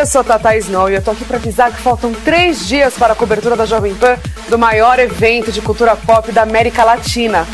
[0.00, 3.12] Eu sou Tata Snow e eu tô aqui pra avisar que faltam três dias para
[3.12, 4.16] a cobertura da Jovem Pan
[4.48, 7.46] do maior evento de cultura pop da América Latina.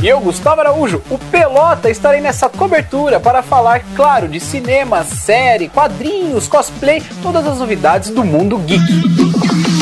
[0.00, 5.68] E eu, Gustavo Araújo, o Pelota, estarei nessa cobertura para falar, claro, de cinema, série,
[5.68, 9.77] quadrinhos, cosplay, todas as novidades do mundo geek.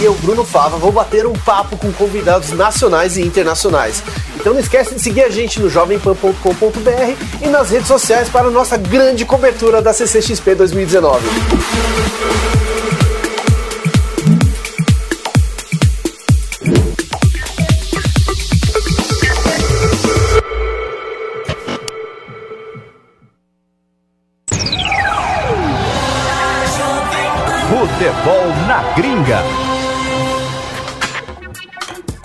[0.00, 4.00] E eu, Bruno Fava, vou bater um papo com convidados nacionais e internacionais.
[4.36, 8.50] Então não esquece de seguir a gente no jovempan.com.br e nas redes sociais para a
[8.50, 11.26] nossa grande cobertura da CCXP 2019.
[27.68, 29.67] Futebol na gringa.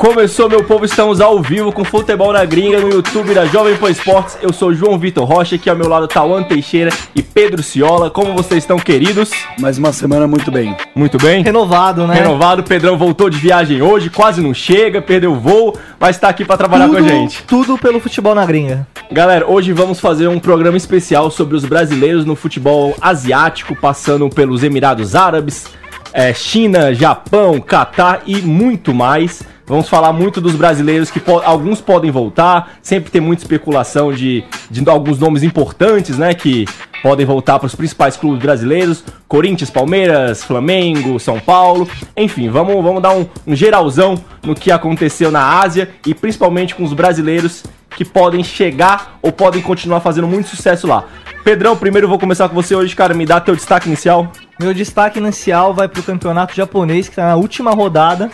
[0.03, 3.89] Começou, meu povo, estamos ao vivo com Futebol na Gringa no YouTube da Jovem Pan
[3.89, 4.37] Esportes.
[4.41, 8.09] Eu sou João Vitor Rocha, aqui ao meu lado Tauan Teixeira e Pedro Ciola.
[8.09, 9.31] Como vocês estão, queridos?
[9.57, 10.75] Mais uma semana muito bem.
[10.93, 11.41] Muito bem?
[11.41, 12.15] Renovado, né?
[12.15, 16.43] Renovado, Pedrão voltou de viagem hoje, quase não chega, perdeu o voo, mas tá aqui
[16.43, 17.43] pra trabalhar tudo, com a gente.
[17.43, 18.85] Tudo pelo futebol na gringa.
[19.09, 24.63] Galera, hoje vamos fazer um programa especial sobre os brasileiros no futebol asiático, passando pelos
[24.63, 25.65] Emirados Árabes,
[26.11, 29.52] eh, China, Japão, Catar e muito mais.
[29.65, 34.43] Vamos falar muito dos brasileiros que po- alguns podem voltar, sempre tem muita especulação de,
[34.69, 36.65] de alguns nomes importantes, né, que
[37.01, 43.01] podem voltar para os principais clubes brasileiros, Corinthians, Palmeiras, Flamengo, São Paulo, enfim, vamos, vamos
[43.01, 47.63] dar um, um geralzão no que aconteceu na Ásia e principalmente com os brasileiros
[47.95, 51.05] que podem chegar ou podem continuar fazendo muito sucesso lá.
[51.43, 54.31] Pedrão, primeiro eu vou começar com você hoje, cara, me dá teu destaque inicial.
[54.59, 58.31] Meu destaque inicial vai pro campeonato japonês, que tá na última rodada.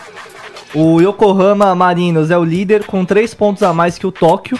[0.72, 4.56] O Yokohama Marinos é o líder com 3 pontos a mais que o Tóquio.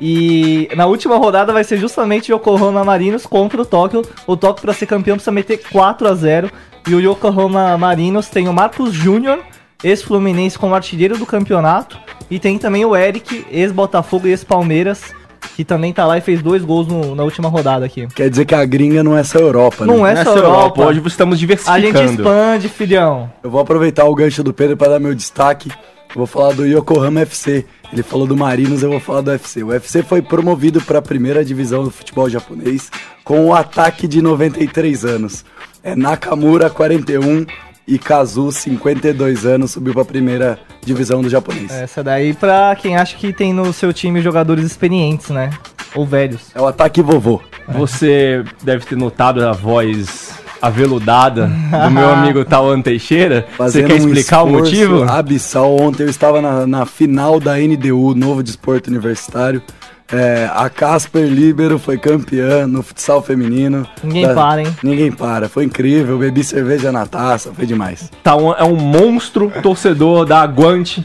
[0.00, 4.02] E na última rodada vai ser justamente Yokohama Marinos contra o Tóquio.
[4.26, 6.50] O Tóquio, para ser campeão, precisa meter 4 a 0
[6.88, 9.40] E o Yokohama Marinos tem o Marcos Júnior,
[9.84, 11.98] ex-Fluminense como artilheiro do campeonato.
[12.30, 15.14] E tem também o Eric, ex-Botafogo e ex-Palmeiras,
[15.56, 18.06] que também tá lá e fez dois gols no- na última rodada aqui.
[18.08, 19.92] Quer dizer que a gringa não é essa Europa, né?
[19.92, 20.84] Não é Nessa só Europa.
[20.86, 22.22] Hoje estamos A gente diversificando.
[22.22, 23.30] expande, filhão.
[23.42, 25.70] Eu vou aproveitar o gancho do Pedro para dar meu destaque.
[25.70, 27.64] Eu vou falar do Yokohama FC.
[27.92, 29.62] Ele falou do Marinos, eu vou falar do UFC.
[29.62, 32.90] O UFC foi promovido para a primeira divisão do futebol japonês
[33.24, 35.44] com o ataque de 93 anos.
[35.82, 37.46] É Nakamura, 41
[37.86, 41.70] e Kazu, 52 anos, subiu para a primeira divisão do japonês.
[41.70, 41.84] É.
[41.84, 45.50] Essa daí pra quem acha que tem no seu time jogadores experientes, né?
[45.94, 46.42] Ou velhos.
[46.54, 47.40] o ataque vovô.
[47.68, 53.46] Você deve ter notado a voz aveludada do meu amigo Tauan Teixeira.
[53.50, 55.02] Você Fazendo quer um explicar o esforço motivo?
[55.04, 55.76] Abissal.
[55.76, 59.62] Ontem eu estava na, na final da NDU, Novo Desporto Universitário.
[60.12, 63.86] É, a Casper Libero foi campeã no futsal feminino.
[64.02, 64.76] Ninguém para, hein?
[64.82, 65.48] Ninguém para.
[65.48, 66.18] Foi incrível.
[66.18, 67.52] Bebi cerveja na taça.
[67.52, 68.10] Foi demais.
[68.22, 71.04] Tauan é um monstro torcedor da Aguante,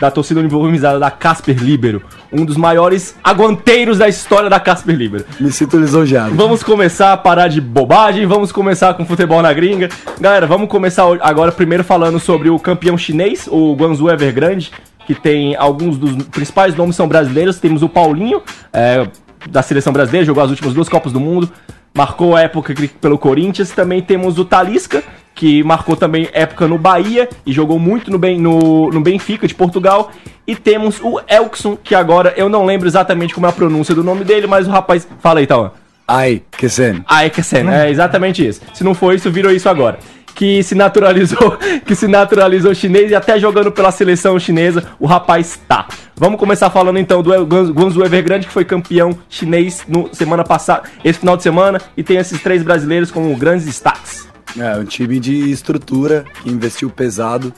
[0.00, 2.02] da torcida uniformizada da Casper Libero.
[2.32, 5.24] Um dos maiores aguanteiros da história da Casper Libero.
[5.38, 6.34] Me sinto lisonjeado.
[6.34, 9.88] Vamos começar a parar de bobagem, vamos começar com futebol na gringa.
[10.20, 14.72] Galera, vamos começar agora primeiro falando sobre o campeão chinês, o Guangzhou Evergrande,
[15.06, 17.58] que tem alguns dos principais nomes são brasileiros.
[17.58, 19.06] Temos o Paulinho, é,
[19.48, 21.50] da seleção brasileira, jogou as últimas duas Copas do Mundo,
[21.94, 23.70] marcou a época pelo Corinthians.
[23.70, 25.02] Também temos o Talisca,
[25.34, 29.54] que marcou também época no Bahia e jogou muito no, Ben- no, no Benfica de
[29.54, 30.10] Portugal.
[30.46, 34.02] E temos o Elkson, que agora eu não lembro exatamente como é a pronúncia do
[34.02, 35.06] nome dele, mas o rapaz.
[35.20, 35.70] Fala aí, Tauan.
[36.06, 37.04] Ai, que sen.
[37.30, 38.60] Que é, é exatamente isso.
[38.74, 39.98] Se não for isso, virou isso agora.
[40.34, 41.56] Que se naturalizou,
[41.86, 45.86] que se naturalizou chinês e até jogando pela seleção chinesa, o rapaz tá.
[46.16, 51.18] Vamos começar falando então do Guangzhou Evergrande, que foi campeão chinês no semana passada, esse
[51.18, 54.26] final de semana, e tem esses três brasileiros como grandes destaques.
[54.58, 57.52] É, um time de estrutura que investiu pesado.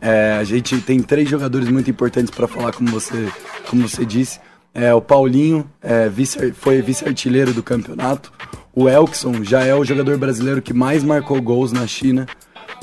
[0.00, 3.28] É, a gente tem três jogadores muito importantes para falar, como você,
[3.68, 4.38] como você disse.
[4.74, 8.32] É, o Paulinho é, vice- foi vice-artilheiro do campeonato.
[8.80, 12.28] O Elkson já é o jogador brasileiro que mais marcou gols na China.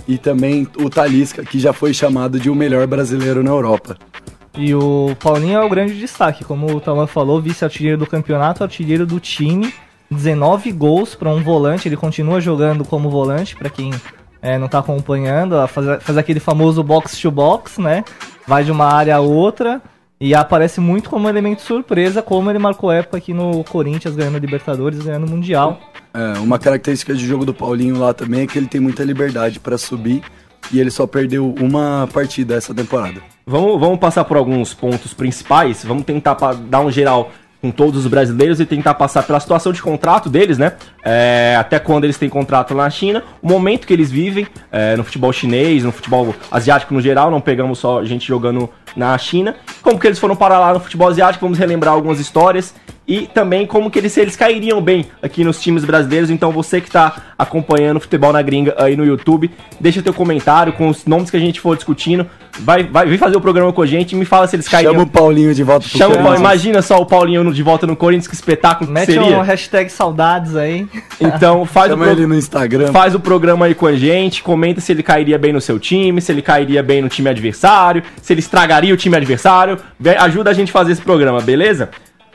[0.05, 3.95] E também o Talisca, que já foi chamado de o melhor brasileiro na Europa.
[4.57, 9.05] E o Paulinho é o grande destaque, como o Talan falou, vice-artilheiro do campeonato, artilheiro
[9.05, 9.73] do time,
[10.11, 13.91] 19 gols para um volante, ele continua jogando como volante, para quem
[14.41, 18.03] é, não tá acompanhando, faz, faz aquele famoso box to box, né?
[18.45, 19.81] Vai de uma área a outra
[20.19, 24.99] e aparece muito como elemento surpresa, como ele marcou época aqui no Corinthians, ganhando Libertadores,
[24.99, 25.79] ganhando Mundial.
[26.13, 29.59] É, uma característica de jogo do Paulinho lá também é que ele tem muita liberdade
[29.59, 30.23] para subir
[30.71, 33.21] e ele só perdeu uma partida essa temporada.
[33.45, 35.83] Vamos, vamos passar por alguns pontos principais.
[35.83, 37.31] Vamos tentar dar um geral
[37.65, 40.73] com todos os brasileiros e tentar passar pela situação de contrato deles, né?
[41.03, 45.03] É, até quando eles têm contrato na China, o momento que eles vivem é, no
[45.03, 49.55] futebol chinês, no futebol asiático no geral, não pegamos só gente jogando na China.
[49.81, 52.73] Como que eles foram parar lá no futebol asiático, vamos relembrar algumas histórias
[53.07, 56.29] e também como que eles, eles cairiam bem aqui nos times brasileiros.
[56.29, 60.73] Então você que está acompanhando o futebol na gringa aí no YouTube, deixa teu comentário
[60.73, 62.27] com os nomes que a gente for discutindo.
[62.59, 64.93] Vai, vai, vem fazer o programa com a gente e me fala se eles cairiam.
[64.93, 66.39] Chama o Paulinho de volta pro Chama o Paulo, Corinthians.
[66.39, 69.37] imagina só o Paulinho de volta no Corinthians, que espetáculo que Mete seria.
[69.37, 70.87] um hashtag saudades aí.
[71.19, 72.91] Então faz o, Chama pro- ele no Instagram.
[72.93, 76.21] faz o programa aí com a gente, comenta se ele cairia bem no seu time,
[76.21, 79.77] se ele cairia bem no time adversário, se ele estragaria o time adversário.
[80.19, 81.89] Ajuda a gente a fazer esse programa, beleza?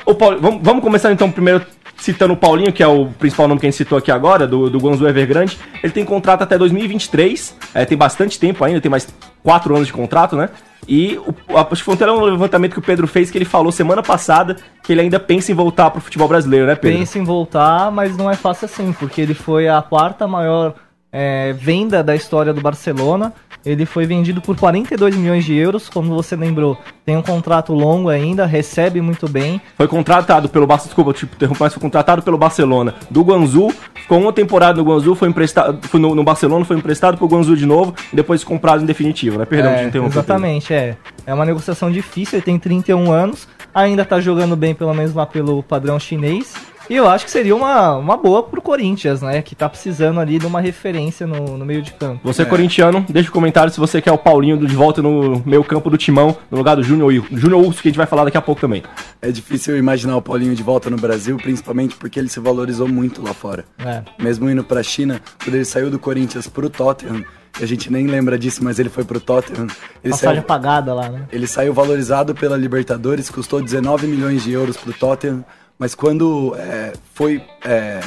[0.05, 1.63] O Paulo- vamos, vamos começar então primeiro
[2.01, 4.71] citando o Paulinho, que é o principal nome que a gente citou aqui agora, do,
[4.71, 5.59] do Guangzhou Evergrande.
[5.83, 9.07] Ele tem contrato até 2023, é, tem bastante tempo ainda, tem mais
[9.43, 10.49] quatro anos de contrato, né?
[10.89, 14.03] E o, acho que foi um levantamento que o Pedro fez, que ele falou semana
[14.03, 16.99] passada que ele ainda pensa em voltar pro futebol brasileiro, né, Pedro?
[16.99, 20.75] pensa em voltar, mas não é fácil assim, porque ele foi a quarta maior
[21.13, 23.33] é, venda da história do Barcelona.
[23.65, 26.79] Ele foi vendido por 42 milhões de euros, como você lembrou.
[27.05, 29.61] Tem um contrato longo ainda, recebe muito bem.
[29.77, 34.33] Foi contratado pelo Barcelona, desculpa, tipo, mas foi contratado pelo Barcelona do Guangzhou, ficou uma
[34.33, 37.95] temporada no Guangzhou, foi emprestado, foi no, no Barcelona, foi emprestado pro Guangzhou de novo
[38.11, 39.45] e depois comprado em definitivo, né?
[39.45, 40.15] Perdão É, de interromper.
[40.15, 40.97] Exatamente, é.
[41.27, 45.27] É uma negociação difícil, ele tem 31 anos, ainda tá jogando bem, pelo menos lá
[45.27, 46.55] pelo padrão chinês.
[46.91, 49.41] E eu acho que seria uma, uma boa pro Corinthians, né?
[49.43, 52.21] Que tá precisando ali de uma referência no, no meio de campo.
[52.25, 55.63] Você é corintiano, deixa o comentário se você quer o Paulinho de volta no meio
[55.63, 58.37] campo do Timão, no lugar do Júnior Júnior Urso, que a gente vai falar daqui
[58.37, 58.83] a pouco também.
[59.23, 63.23] É difícil imaginar o Paulinho de volta no Brasil, principalmente porque ele se valorizou muito
[63.23, 63.65] lá fora.
[63.79, 64.03] É.
[64.21, 67.25] Mesmo indo pra China, quando ele saiu do Corinthians pro Tottenham,
[67.61, 69.69] a gente nem lembra disso, mas ele foi pro Tottenham.
[70.03, 71.29] Ele Passagem saiu, apagada lá, né?
[71.31, 75.45] ele saiu valorizado pela Libertadores, custou 19 milhões de euros pro Tottenham,
[75.81, 78.01] mas quando é, foi é,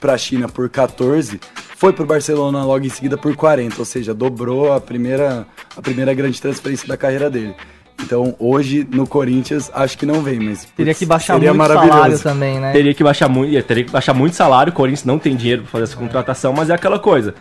[0.00, 1.38] pra China por 14,
[1.76, 5.46] foi pro Barcelona logo em seguida por 40, ou seja, dobrou a primeira,
[5.76, 7.54] a primeira grande transferência da carreira dele.
[8.02, 10.64] Então, hoje, no Corinthians, acho que não vem, mas...
[10.74, 12.72] Teria que baixar seria muito salário também, né?
[12.72, 15.62] Teria que baixar muito, ia, teria que baixar muito salário, o Corinthians não tem dinheiro
[15.62, 17.34] pra fazer essa contratação, mas é aquela coisa.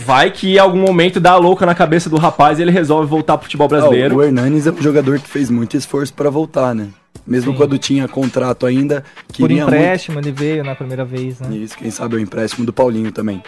[0.00, 3.08] Vai que em algum momento dá a louca na cabeça do rapaz e ele resolve
[3.08, 4.16] voltar pro futebol Ah, brasileiro.
[4.16, 6.88] o Hernanes é um jogador que fez muito esforço pra voltar, né?
[7.28, 7.58] Mesmo Sim.
[7.58, 9.04] quando tinha contrato ainda,
[9.38, 11.48] Por empréstimo ele veio na primeira vez, né?
[11.48, 11.62] muito.
[11.62, 13.42] Isso, quem sabe o empréstimo do Paulinho também.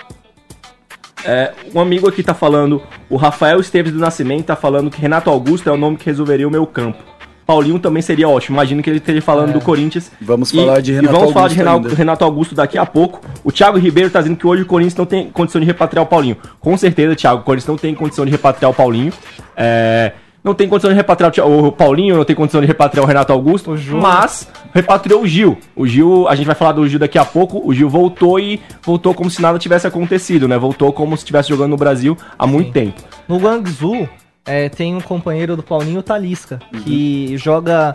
[1.25, 5.28] É, um amigo aqui tá falando, o Rafael Esteves do Nascimento tá falando que Renato
[5.28, 6.99] Augusto é o nome que resolveria o meu campo.
[7.46, 8.56] Paulinho também seria ótimo.
[8.56, 9.52] Imagino que ele esteja falando É.
[9.54, 10.10] do Corinthians.
[10.20, 13.20] Vamos E- falar de e Renato vamos falar de Augusto Renato, Augusto daqui a pouco.
[13.42, 16.06] O Thiago Ribeiro tá dizendo que hoje o Corinthians não tem condição de repatriar o
[16.08, 16.37] Paulinho.
[16.60, 19.12] Com certeza, Thiago, o Corinthians não tem condição de repatriar o Paulinho.
[19.56, 23.32] É, não tem condição de repatriar o, Paulinho, não tem condição de repatriar o Renato
[23.32, 25.59] Augusto, O mas repatriou o Gil.
[25.76, 27.61] O Gil, a gente vai falar do Gil daqui a pouco.
[27.64, 30.56] O Gil voltou e voltou como se nada tivesse acontecido, né?
[30.56, 32.73] Voltou como se estivesse jogando no Brasil há muito Sim.
[32.73, 33.02] tempo.
[33.28, 34.09] No Guangzhou
[34.47, 37.92] é, tem um companheiro do Paulinho, o Talisca, que joga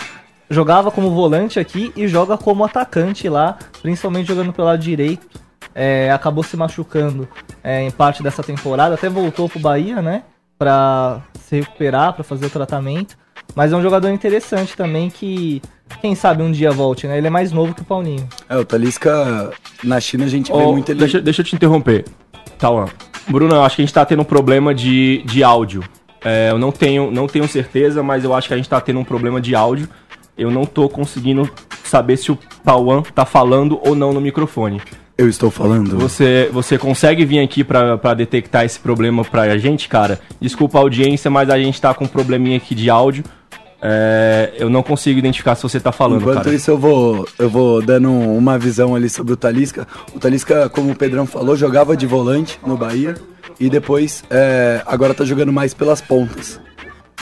[0.47, 5.27] jogava como volante aqui e joga como atacante lá, principalmente jogando pelo lado direito.
[5.73, 7.27] É, acabou se machucando
[7.63, 10.23] é, em parte dessa temporada, até voltou pro Bahia, né?
[10.57, 13.17] Pra se recuperar, pra fazer o tratamento.
[13.53, 15.61] Mas é um jogador interessante também que,
[16.01, 17.17] quem sabe, um dia volte, né?
[17.17, 18.27] Ele é mais novo que o Paulinho.
[18.49, 19.51] É, o Talisca,
[19.83, 20.99] na China a gente vê Ô, muito ele...
[20.99, 22.05] deixa, deixa eu te interromper.
[22.57, 22.87] Tauan.
[23.27, 25.83] Bruno, eu acho que a gente tá tendo um problema de, de áudio.
[26.23, 28.99] É, eu não tenho, não tenho certeza, mas eu acho que a gente tá tendo
[28.99, 29.87] um problema de áudio.
[30.37, 31.49] Eu não tô conseguindo
[31.83, 34.81] saber se o Tauan tá falando ou não no microfone.
[35.17, 35.97] Eu estou falando.
[35.97, 40.19] Você, você consegue vir aqui pra, pra detectar esse problema pra gente, cara?
[40.41, 43.23] Desculpa a audiência, mas a gente tá com um probleminha aqui de áudio.
[43.81, 46.55] É, eu não consigo identificar se você tá falando, Enquanto cara.
[46.55, 49.87] isso, eu vou, eu vou dando uma visão ali sobre o Talisca.
[50.13, 53.15] O Talisca, como o Pedrão falou, jogava de volante no Bahia
[53.59, 56.59] e depois é, agora tá jogando mais pelas pontas.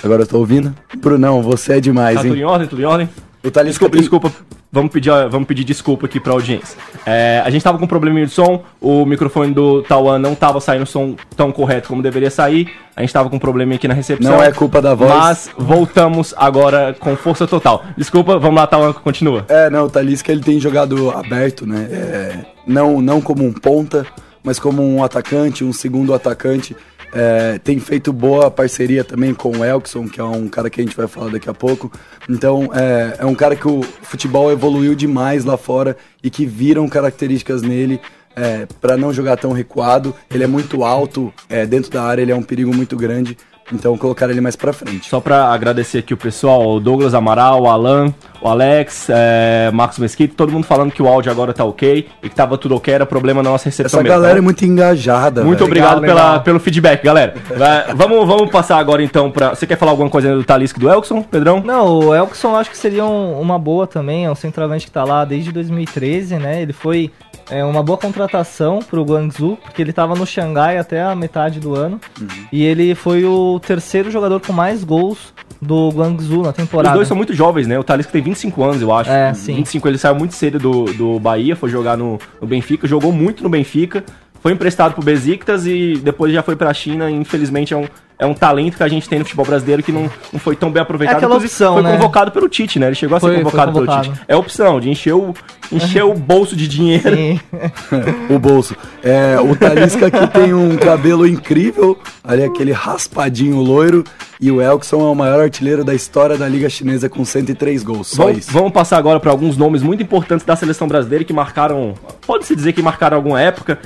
[0.02, 0.74] Agora eu tô ouvindo?
[0.98, 2.46] Brunão, você é demais, Tá tudo em hein?
[2.46, 2.68] ordem?
[2.68, 3.10] Tudo em ordem?
[3.44, 3.98] O Talisca Desculpa,
[4.30, 4.63] desculpa.
[4.74, 6.76] Vamos pedir, vamos pedir desculpa aqui pra audiência.
[7.06, 10.60] É, a gente tava com um probleminha de som, o microfone do Tauan não tava
[10.60, 12.72] saindo som tão correto como deveria sair.
[12.96, 14.32] A gente tava com um probleminha aqui na recepção.
[14.32, 15.12] Não é culpa da voz.
[15.12, 17.84] Mas voltamos agora com força total.
[17.96, 19.46] Desculpa, vamos lá, Tauan, continua.
[19.48, 21.88] É, não, o Talisca ele tem jogado aberto, né?
[21.92, 24.08] É, não, não como um ponta,
[24.44, 26.76] mas como um atacante, um segundo atacante.
[27.14, 30.84] É, tem feito boa parceria também com o Elkson, que é um cara que a
[30.84, 31.92] gente vai falar daqui a pouco.
[32.28, 36.90] Então, é, é um cara que o futebol evoluiu demais lá fora e que viram
[36.90, 38.02] características nele
[38.36, 40.16] é, para não jogar tão recuado.
[40.34, 43.38] Ele é muito alto, é, dentro da área ele é um perigo muito grande.
[43.72, 45.08] Então, colocar ele mais pra frente.
[45.10, 49.98] Só pra agradecer aqui o pessoal, o Douglas Amaral, o Alan, o Alex, é, Marcos
[50.00, 52.94] Mesquita, todo mundo falando que o áudio agora tá ok e que tava tudo ok,
[52.94, 54.38] era problema na nossa recepção Essa mesmo, galera tá?
[54.40, 55.44] é muito engajada.
[55.44, 55.68] Muito velho.
[55.72, 56.44] obrigado Legal, pela, legal.
[56.44, 57.34] pelo feedback, galera.
[57.58, 59.52] Vai, vamos, vamos passar agora então pra.
[59.56, 61.62] Você quer falar alguma coisa do Talisca e do Elkson, Pedrão?
[61.66, 65.04] Não, o Elkson acho que seria um- uma boa também, é um centroavante que tá
[65.04, 66.62] lá desde 2013, né?
[66.62, 67.12] Ele foi
[67.50, 71.76] é, uma boa contratação pro Guangzhou, porque ele tava no Xangai até a metade do
[71.76, 72.00] ano.
[72.20, 72.28] Uhum.
[72.52, 76.96] E ele foi o terceiro jogador com mais gols do Guangzhou na Os temporada.
[76.96, 77.80] dois são muito jovens, né?
[77.80, 79.10] O Talisca tem 25 anos, eu acho.
[79.10, 79.56] É, sim.
[79.56, 83.44] 25, ele saiu muito cedo do, do Bahia, foi jogar no, no Benfica, jogou muito
[83.44, 84.04] no Benfica,
[84.44, 87.10] foi emprestado pro Besiktas e depois já foi pra China.
[87.10, 87.88] e, Infelizmente é um,
[88.20, 90.70] é um talento que a gente tem no futebol brasileiro que não, não foi tão
[90.70, 91.16] bem aproveitado.
[91.16, 91.94] É aquela opção, foi né?
[91.94, 92.88] convocado pelo Tite, né?
[92.88, 94.10] Ele chegou a ser Foi- foi convocado, pelo convocado.
[94.14, 94.26] Tite.
[94.28, 95.34] É a opção de encher o,
[95.72, 97.16] encher o bolso de dinheiro.
[97.16, 97.40] Sim.
[98.30, 98.76] o bolso.
[99.02, 104.04] É, o Talisca aqui tem um cabelo incrível, ali aquele raspadinho loiro,
[104.42, 108.08] e o Elkson é o maior artilheiro da história da Liga Chinesa com 103 gols.
[108.10, 108.52] Só Vamos, isso.
[108.52, 111.94] vamos passar agora para alguns nomes muito importantes da seleção brasileira que marcaram,
[112.28, 113.80] pode-se dizer que marcaram alguma época.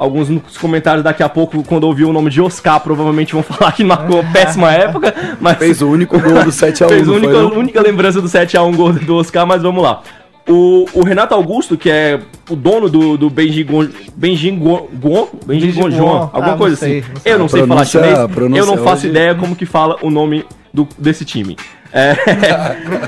[0.00, 3.72] Alguns nos comentários daqui a pouco, quando ouvir o nome de Oscar, provavelmente vão falar
[3.72, 5.14] que marcou uma péssima época.
[5.38, 6.88] Mas Fez o único gol do 7x1.
[6.88, 10.00] fez a única, foi, única lembrança do 7x1 gol do Oscar, mas vamos lá.
[10.48, 15.28] O, o Renato Augusto, que é o dono do, do Beijing Gon- Beijing Gon- Gon-
[15.46, 16.30] Gon.
[16.32, 17.08] alguma Ah, coisa não sei, assim.
[17.14, 17.20] não.
[17.32, 19.96] Eu não sei falar chinês, a pronúncia eu não faço hoje- ideia como que fala
[20.00, 21.56] o nome do, desse time.
[21.92, 22.14] É,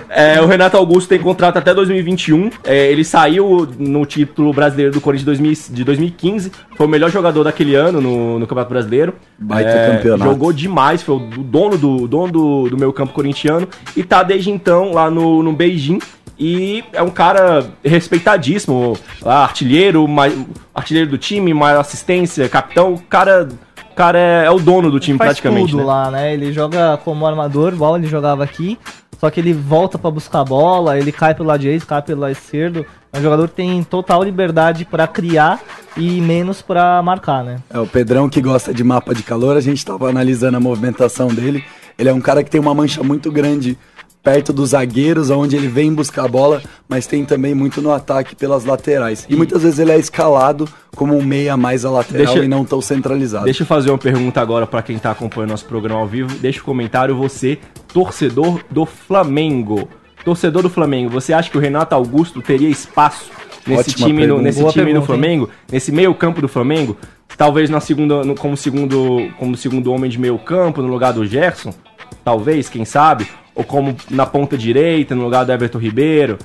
[0.36, 2.50] é, o Renato Augusto tem contrato até 2021.
[2.64, 6.52] É, ele saiu no título brasileiro do Corinthians de 2000 de 2015.
[6.76, 9.14] Foi o melhor jogador daquele ano no, no Campeonato Brasileiro.
[9.38, 10.30] Baita É, campeonato.
[10.30, 13.68] Jogou demais, foi o do- dono do, dono do, do meio campo corintiano.
[13.96, 15.98] E tá desde então lá no, no Beijing.
[16.38, 20.34] E é um cara respeitadíssimo, lá, artilheiro, mais,
[20.74, 22.96] artilheiro do time, maior assistência, capitão.
[23.08, 23.48] Cara,
[23.92, 25.70] cara é, é o dono do time faz praticamente.
[25.70, 25.84] tudo né?
[25.84, 26.34] lá, né?
[26.34, 28.78] Ele joga como armador, igual ele jogava aqui.
[29.18, 32.22] Só que ele volta pra buscar a bola, ele cai pelo lado direito, cai pelo
[32.22, 32.84] lado esquerdo.
[33.12, 35.60] É um jogador que tem total liberdade pra criar
[35.96, 37.58] e menos pra marcar, né?
[37.70, 41.28] É o Pedrão que gosta de mapa de calor, a gente tava analisando a movimentação
[41.28, 41.62] dele.
[41.96, 43.78] Ele é um cara que tem uma mancha muito grande
[44.22, 48.36] perto dos zagueiros, onde ele vem buscar a bola, mas tem também muito no ataque
[48.36, 49.26] pelas laterais.
[49.28, 52.64] E muitas vezes ele é escalado como um meia mais a lateral Deixa- e não
[52.64, 53.44] tão centralizado.
[53.44, 56.36] Deixa eu fazer uma pergunta agora pra quem tá acompanhando nosso programa ao vivo.
[56.38, 57.58] Deixa o comentário, você,
[57.92, 59.88] torcedor do Flamengo.
[60.24, 63.28] Torcedor do Flamengo, você acha que o Renato Augusto teria espaço
[63.66, 65.50] nesse Ótima time, no, nesse Boa time do pergunta, Flamengo?
[65.70, 66.96] Nesse meio campo do Flamengo?
[67.36, 71.26] Talvez na segunda, no- como, segundo, como segundo homem de meio campo, no lugar do
[71.26, 71.74] Gerson?
[72.24, 73.26] Talvez, quem sabe?
[73.54, 76.38] Ou como na ponta direita, no lugar do Everton Ribeiro?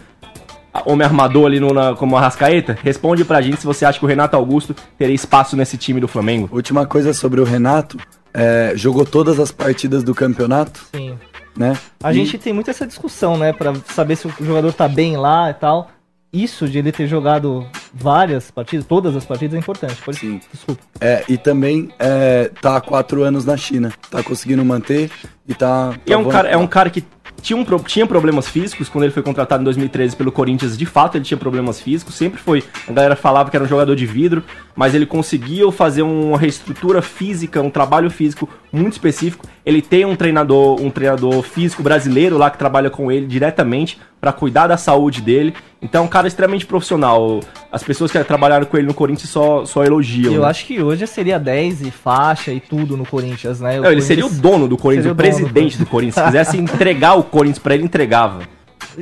[0.86, 2.78] Homem armador ali no, na, como Arrascaeta?
[2.84, 6.08] Responde pra gente se você acha que o Renato Augusto teria espaço nesse time do
[6.08, 6.48] Flamengo.
[6.52, 7.98] Última coisa sobre o Renato,
[8.34, 11.18] é, jogou todas as partidas do campeonato, Sim.
[11.56, 11.76] né?
[12.04, 13.54] A E- gente tem muito essa discussão, né?
[13.54, 15.90] Pra saber se o jogador tá bem lá e tal.
[16.32, 19.96] Isso de ele ter jogado várias partidas, todas as partidas, é importante.
[20.04, 20.18] Pode...
[20.20, 20.40] Sim.
[20.54, 20.82] Desculpa.
[21.02, 23.92] É, e também é, tá há quatro anos na China.
[24.12, 25.10] Tá conseguindo manter
[25.48, 25.94] e tá.
[26.06, 27.04] E é um, tá cara, é um cara que
[27.42, 30.78] tinha, um, tinha problemas físicos quando ele foi contratado em 2013 pelo Corinthians.
[30.78, 32.16] De fato, ele tinha problemas físicos.
[32.16, 32.64] Sempre foi.
[32.88, 34.44] A galera falava que era um jogador de vidro,
[34.76, 39.46] mas ele conseguiu fazer uma reestrutura física, um trabalho físico muito específico.
[39.66, 44.34] Ele tem um treinador, um treinador físico brasileiro lá que trabalha com ele diretamente para
[44.34, 45.54] cuidar da saúde dele.
[45.80, 47.40] Então, é um cara extremamente profissional.
[47.72, 50.34] As pessoas que trabalharam com ele no Corinthians só, só elogiam.
[50.34, 50.48] Eu né?
[50.48, 53.80] acho que hoje seria 10 e faixa e tudo no Corinthians, né?
[53.80, 55.78] O Não, ele seria o Corinthians- dono do Corinthians, seria o o dono do presidente
[55.78, 56.16] do Corinthians.
[56.16, 58.42] Se quisesse entregar o Corinthians pra ele, entregava.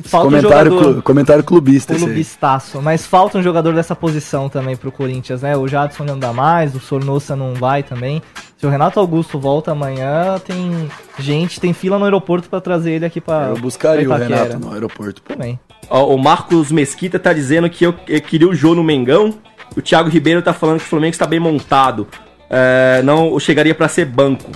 [0.03, 0.93] falta um Comentário, jogador.
[0.93, 1.95] clu- comentário clubista.
[1.95, 2.81] Clubistaço.
[2.81, 5.55] Mas falta um jogador dessa posição também pro Corinthians, né?
[5.55, 8.21] O Jadson não dá mais, o Sornosa não vai também.
[8.57, 10.89] Se o Renato Augusto volta amanhã, tem
[11.19, 13.47] gente, tem fila no aeroporto pra trazer ele aqui pra.
[13.49, 14.43] Eu buscaria o pra Itaquera.
[14.45, 15.21] Renato no aeroporto.
[15.21, 15.59] Também.
[15.89, 19.33] Ó, o Marcos Mesquita tá dizendo que eu, eu queria o Jô no Mengão.
[19.77, 22.07] O Thiago Ribeiro tá falando que o Flamengo está bem montado.
[22.49, 24.49] É, não chegaria pra ser banco.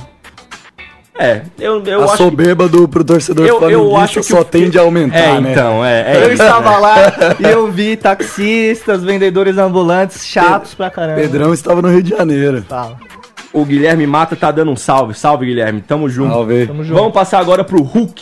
[1.22, 2.18] É, eu, eu a acho.
[2.18, 5.52] soberba do, pro torcedor eu, eu acho que só o- tende a aumentar, É, né?
[5.52, 6.14] então, é.
[6.14, 6.42] é Eu isso.
[6.42, 6.96] estava lá
[7.38, 11.20] e eu vi taxistas, vendedores ambulantes chatos pra caramba.
[11.20, 12.64] Pedrão estava no Rio de Janeiro.
[12.68, 12.98] Fala.
[13.52, 15.14] O Guilherme Mata tá dando um salve.
[15.14, 15.82] Salve, Guilherme.
[15.82, 16.32] Tamo junto.
[16.32, 16.68] Salve.
[16.68, 16.96] Tamo junto.
[16.98, 18.22] Vamos passar agora pro Hulk,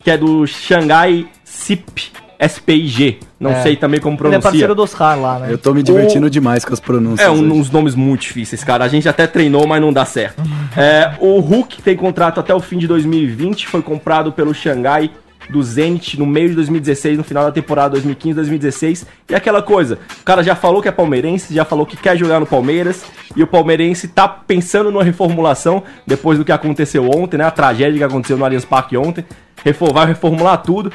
[0.00, 2.12] que é do Xangai SIP
[2.48, 3.18] SPIG.
[3.40, 3.62] Não É.
[3.62, 4.42] sei também como Ele é pronuncia.
[4.50, 5.48] parceiro do Oscar lá, né?
[5.50, 7.26] Eu tô me divertindo demais com as pronúncias.
[7.28, 8.84] É, um- uns nomes muito difíceis, cara.
[8.84, 10.42] A gente até treinou, mas não dá certo.
[10.76, 15.10] É, o Hulk tem contrato até o fim de 2020, foi comprado pelo Xangai
[15.50, 19.06] do Zenit no meio de 2016, no final da temporada 2015-2016.
[19.28, 22.40] E aquela coisa, o cara já falou que é palmeirense, já falou que quer jogar
[22.40, 23.04] no Palmeiras,
[23.36, 27.44] e o palmeirense tá pensando numa reformulação depois do que aconteceu ontem, né?
[27.44, 29.24] A tragédia que aconteceu no Allianz Parque ontem.
[29.62, 30.90] Refor- vai reformular tudo.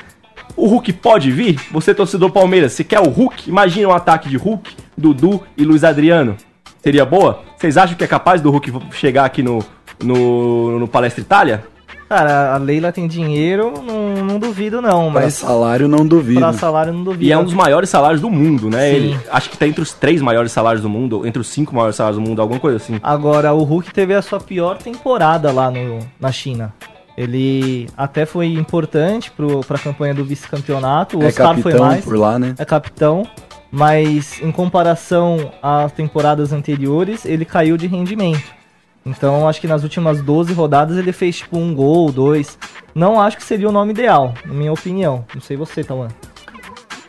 [0.56, 1.60] O Hulk pode vir?
[1.72, 3.50] Você, torcedor Palmeiras, você quer o Hulk?
[3.50, 6.36] Imagina um ataque de Hulk, Dudu e Luiz Adriano.
[6.84, 7.42] Seria boa?
[7.58, 9.64] Vocês acham que é capaz do Hulk chegar aqui no,
[10.04, 11.64] no, no Palestra Itália?
[12.08, 16.40] Cara, a Leila tem dinheiro, não, não duvido não, Pra mas salário não duvido.
[16.40, 17.24] pra salário não duvido.
[17.24, 18.90] E é um dos maiores salários do mundo, né?
[18.90, 18.96] Sim.
[18.96, 21.96] Ele acho que tá entre os três maiores salários do mundo, entre os cinco maiores
[21.96, 23.00] salários do mundo, alguma coisa assim.
[23.04, 26.74] Agora, o Hulk teve a sua pior temporada lá no, na China.
[27.20, 31.20] Ele até foi importante pro, pra campanha do vice-campeonato.
[31.20, 32.06] O É Oscar foi mais.
[32.06, 32.56] por lá, né?
[32.58, 33.28] É capitão.
[33.70, 38.58] Mas em comparação às temporadas anteriores, ele caiu de rendimento.
[39.06, 42.58] Então acho que nas últimas 12 rodadas ele fez tipo um gol, dois.
[42.96, 45.26] Não acho que seria o nome ideal, na minha opinião.
[45.36, 46.08] Não sei você, Tauan.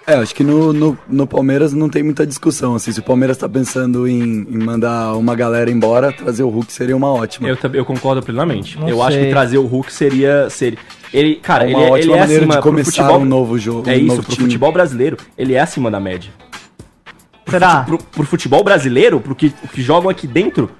[0.06, 2.74] É, acho que no, no, no Palmeiras não tem muita discussão.
[2.74, 6.72] Assim, se o Palmeiras tá pensando em, em mandar uma galera embora, trazer o Hulk
[6.72, 7.48] seria uma ótima.
[7.48, 8.78] Eu, também- eu concordo plenamente.
[8.78, 9.26] Não eu acho sei.
[9.26, 10.48] que trazer o Hulk seria.
[10.50, 10.78] seria
[11.12, 13.20] ele, cara, É ele, uma é- ele ótima é maneira acima de pro começar futebol.
[13.20, 13.88] um novo jogo.
[13.88, 14.46] É um isso, novo pro time.
[14.46, 16.30] futebol brasileiro, ele é acima da média.
[17.48, 17.82] Será?
[17.82, 20.70] Pro, pro futebol brasileiro, pro que, o que jogam aqui dentro,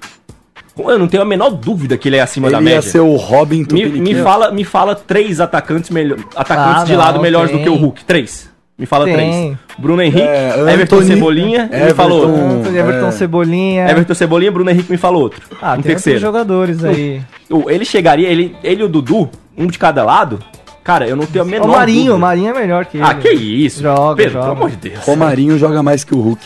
[0.77, 2.89] eu não tenho a menor dúvida que ele é acima da Ele ia média.
[2.89, 7.15] ser o Robin Me, me fala, me fala três atacantes, melhor, atacantes Ah, de lado
[7.15, 8.05] não, melhores do que o Hulk.
[8.05, 8.49] Três.
[8.81, 9.13] Me fala Tem.
[9.13, 9.57] três.
[9.77, 11.95] Bruno Henrique, É, Everton Anthony, Cebolinha, me Everton.
[11.95, 12.35] falou outro.
[12.59, 13.11] Anthony, Everton é.
[13.11, 13.89] Cebolinha.
[13.91, 15.39] Everton Cebolinha, Bruno Henrique me falou outro.
[15.61, 16.19] Ah, um tem terceiro.
[16.19, 17.21] jogadores aí.
[17.47, 20.39] O- Ele chegaria, ele, ele e o Dudu, um de cada lado.
[20.83, 22.15] Cara, eu não tenho a menor O Marinho, dúvida.
[22.15, 23.05] o Marinho é melhor que ele.
[23.05, 23.83] Ah, que isso?
[23.83, 24.45] Joga, Pedro, joga.
[24.45, 25.05] pelo amor de Deus.
[25.05, 26.41] Romarinho joga mais que o Hulk.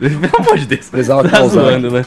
[0.00, 0.88] Pelo amor de Deus.
[0.88, 1.60] Precisava Tá causar.
[1.62, 2.04] zoando, né?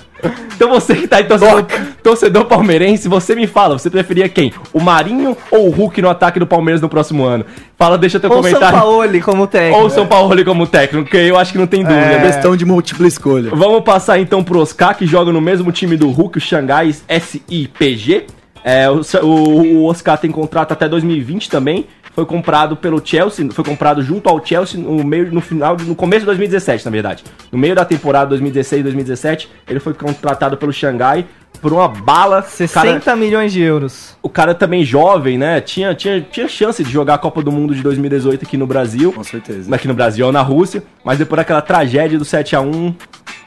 [0.56, 1.65] Então você que tá aí torcedor,
[2.01, 4.51] torcedor palmeirense, você me fala, você preferia quem?
[4.73, 7.45] O Marinho ou o Hulk no ataque do Palmeiras no próximo ano?
[7.77, 8.79] Fala, deixa teu Ou o São comentário.
[8.79, 9.79] Paulo como técnico.
[9.79, 12.01] Ou o São Paulo como técnico, que eu acho que não tem dúvida.
[12.01, 13.51] É questão de múltipla escolha.
[13.53, 18.25] Vamos passar então pro Oscar, que joga no mesmo time do Hulk, o Xangai SIPG.
[18.63, 21.86] É, o, o, o Oscar tem contrato até 2020 também.
[22.15, 26.19] Foi comprado pelo Chelsea, foi comprado junto ao Chelsea no meio, no final, no começo
[26.21, 27.23] de 2017, na verdade.
[27.52, 31.26] No meio da temporada 2016-2017, ele foi contratado pelo Xangai
[31.62, 32.41] por uma bala.
[32.43, 34.15] 60 Cara, milhões de euros.
[34.21, 35.60] o cara também jovem, né?
[35.62, 39.12] Tinha, tinha, tinha chance de jogar a Copa do Mundo de 2018 aqui no Brasil
[39.12, 39.73] Com certeza.
[39.73, 42.93] aqui no Brasil ou na Rússia, mas depois daquela tragédia do 7 a 1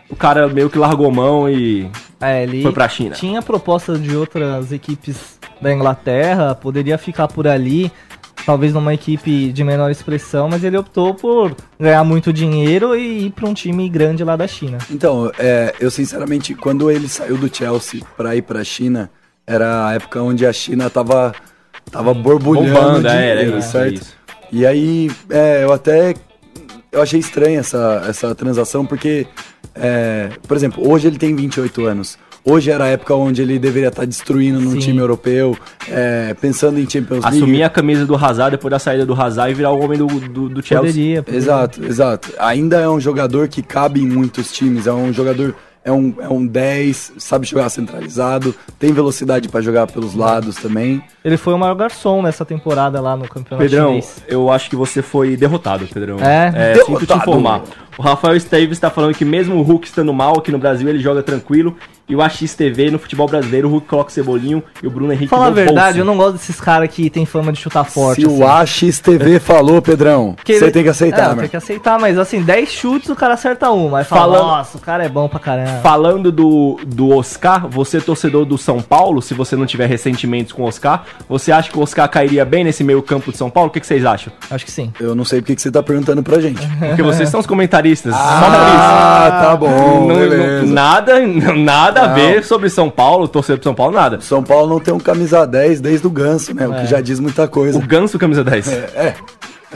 [0.08, 1.88] o cara meio que largou mão e
[2.20, 3.14] É, ele foi pra China.
[3.14, 7.90] tinha proposta de outras equipes da Inglaterra, poderia ficar por ali,
[8.46, 13.30] talvez numa equipe de menor expressão, mas ele optou por ganhar muito dinheiro e ir
[13.32, 14.78] pra um time grande lá da China.
[14.88, 19.10] Então, é, eu sinceramente, quando ele saiu do Chelsea pra ir pra China,
[19.44, 21.34] era a época onde a China tava,
[21.90, 23.94] tava borbulhando Bombando, é, dinheiro, era certo?
[23.94, 24.16] isso.
[24.52, 26.14] E aí, é, eu até
[26.92, 29.26] eu achei estranha essa, essa transação, porque,
[29.74, 32.16] é, por exemplo, hoje ele tem 28 anos.
[32.48, 34.78] Hoje era a época onde ele deveria estar destruindo num Sim.
[34.78, 35.58] time europeu,
[35.90, 37.38] é, pensando em Champions League.
[37.38, 40.06] Assumir a camisa do Hazard depois da saída do Hazard e virar o homem do,
[40.06, 40.92] do, do Chelsea.
[40.92, 41.38] Poderia, poderia.
[41.38, 42.32] Exato, exato.
[42.38, 44.86] Ainda é um jogador que cabe em muitos times.
[44.86, 49.88] É um jogador, é um, é um 10, sabe jogar centralizado, tem velocidade pra jogar
[49.88, 51.02] pelos lados também.
[51.24, 54.22] Ele foi o maior garçom nessa temporada lá no campeonato Pedrão, chinês.
[54.28, 56.18] eu acho que você foi derrotado, Pedrão.
[56.20, 56.74] É?
[56.74, 57.20] sinto te Derrotado.
[57.22, 57.62] informar.
[57.98, 60.98] O Rafael Esteves tá falando que mesmo o Hulk estando mal aqui no Brasil, ele
[60.98, 61.76] joga tranquilo.
[62.08, 65.26] E o AXTV no futebol brasileiro, o Hulk coloca o Cebolinho e o Bruno Henrique
[65.28, 65.98] Fala a verdade, bolso.
[65.98, 68.20] eu não gosto desses caras que tem fama de chutar forte.
[68.20, 68.38] Se assim.
[68.42, 72.42] o AXTV falou, Pedrão, você ele- tem que aceitar, é, tem que aceitar, mas assim,
[72.42, 73.98] 10 chutes o cara acerta uma.
[73.98, 75.80] Aí fala, Falando- nossa, o cara é bom pra caramba.
[75.82, 80.62] Falando do, do Oscar, você torcedor do São Paulo, se você não tiver ressentimentos com
[80.62, 83.68] o Oscar, você acha que o Oscar cairia bem nesse meio campo de São Paulo?
[83.68, 84.32] O que, que vocês acham?
[84.48, 84.92] Acho que sim.
[85.00, 86.60] Eu não sei porque que você tá perguntando pra gente.
[86.78, 87.46] Porque vocês são os
[87.86, 88.14] comentaristas.
[88.14, 91.20] Ah, tá bom, Não- não- nada,
[91.54, 92.14] nada a Não.
[92.14, 94.20] ver sobre São Paulo, torcer pro São Paulo, nada.
[94.20, 96.66] São Paulo não tem um camisa 10 desde o Ganso, né?
[96.66, 97.78] O que já diz muita coisa.
[97.78, 98.68] O Ganso camisa 10.
[98.68, 99.14] É.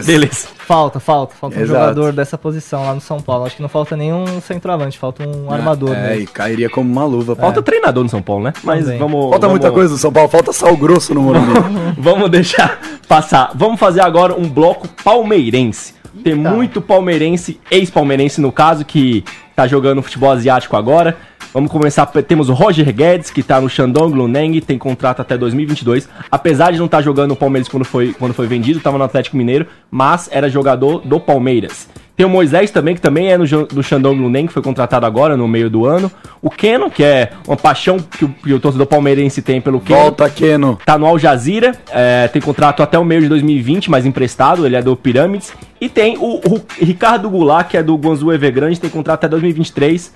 [0.04, 0.46] Beleza.
[0.56, 1.34] Falta, falta.
[1.38, 1.78] Falta um Exato.
[1.80, 3.44] jogador dessa posição lá no São Paulo.
[3.44, 5.94] Acho que não falta nenhum centroavante, falta um armador.
[5.94, 6.22] É, mesmo.
[6.22, 7.34] e cairia como uma luva.
[7.36, 8.52] Falta treinador no São Paulo, né?
[8.62, 8.98] Mas Também.
[8.98, 9.20] vamos.
[9.30, 11.52] Falta vamos- muita coisa no São Paulo, falta sal grosso no Morumbi.
[11.98, 13.50] Vamos deixar passar.
[13.54, 15.92] Vamos fazer agora um bloco palmeirense.
[16.22, 21.16] Tem muito palmeirense, ex-palmeirense no caso, que tá jogando futebol asiático agora.
[21.52, 22.06] Vamos começar.
[22.06, 26.08] Temos o Roger Guedes, que tá no Shandong Luneng, tem contrato até 2022.
[26.30, 29.36] Apesar de não estar jogando no Palmeiras quando foi, quando foi vendido, tava no Atlético
[29.36, 31.88] Mineiro, mas era jogador do Palmeiras.
[32.16, 35.36] Tem o Moisés também, que também é no, do Shandong Luneng, que foi contratado agora,
[35.36, 36.10] no meio do ano.
[36.42, 40.00] O Keno, que é uma paixão que o, que o torcedor palmeirense tem pelo Keno.
[40.00, 40.78] Volta, Keno.
[40.84, 44.76] Tá no Al Jazeera, é, tem contrato até o meio de 2020, mas emprestado, ele
[44.76, 45.52] é do Pirâmides.
[45.80, 50.12] E tem o, o Ricardo Goulart, que é do Guangzhou Evergrande, tem contrato até 2023,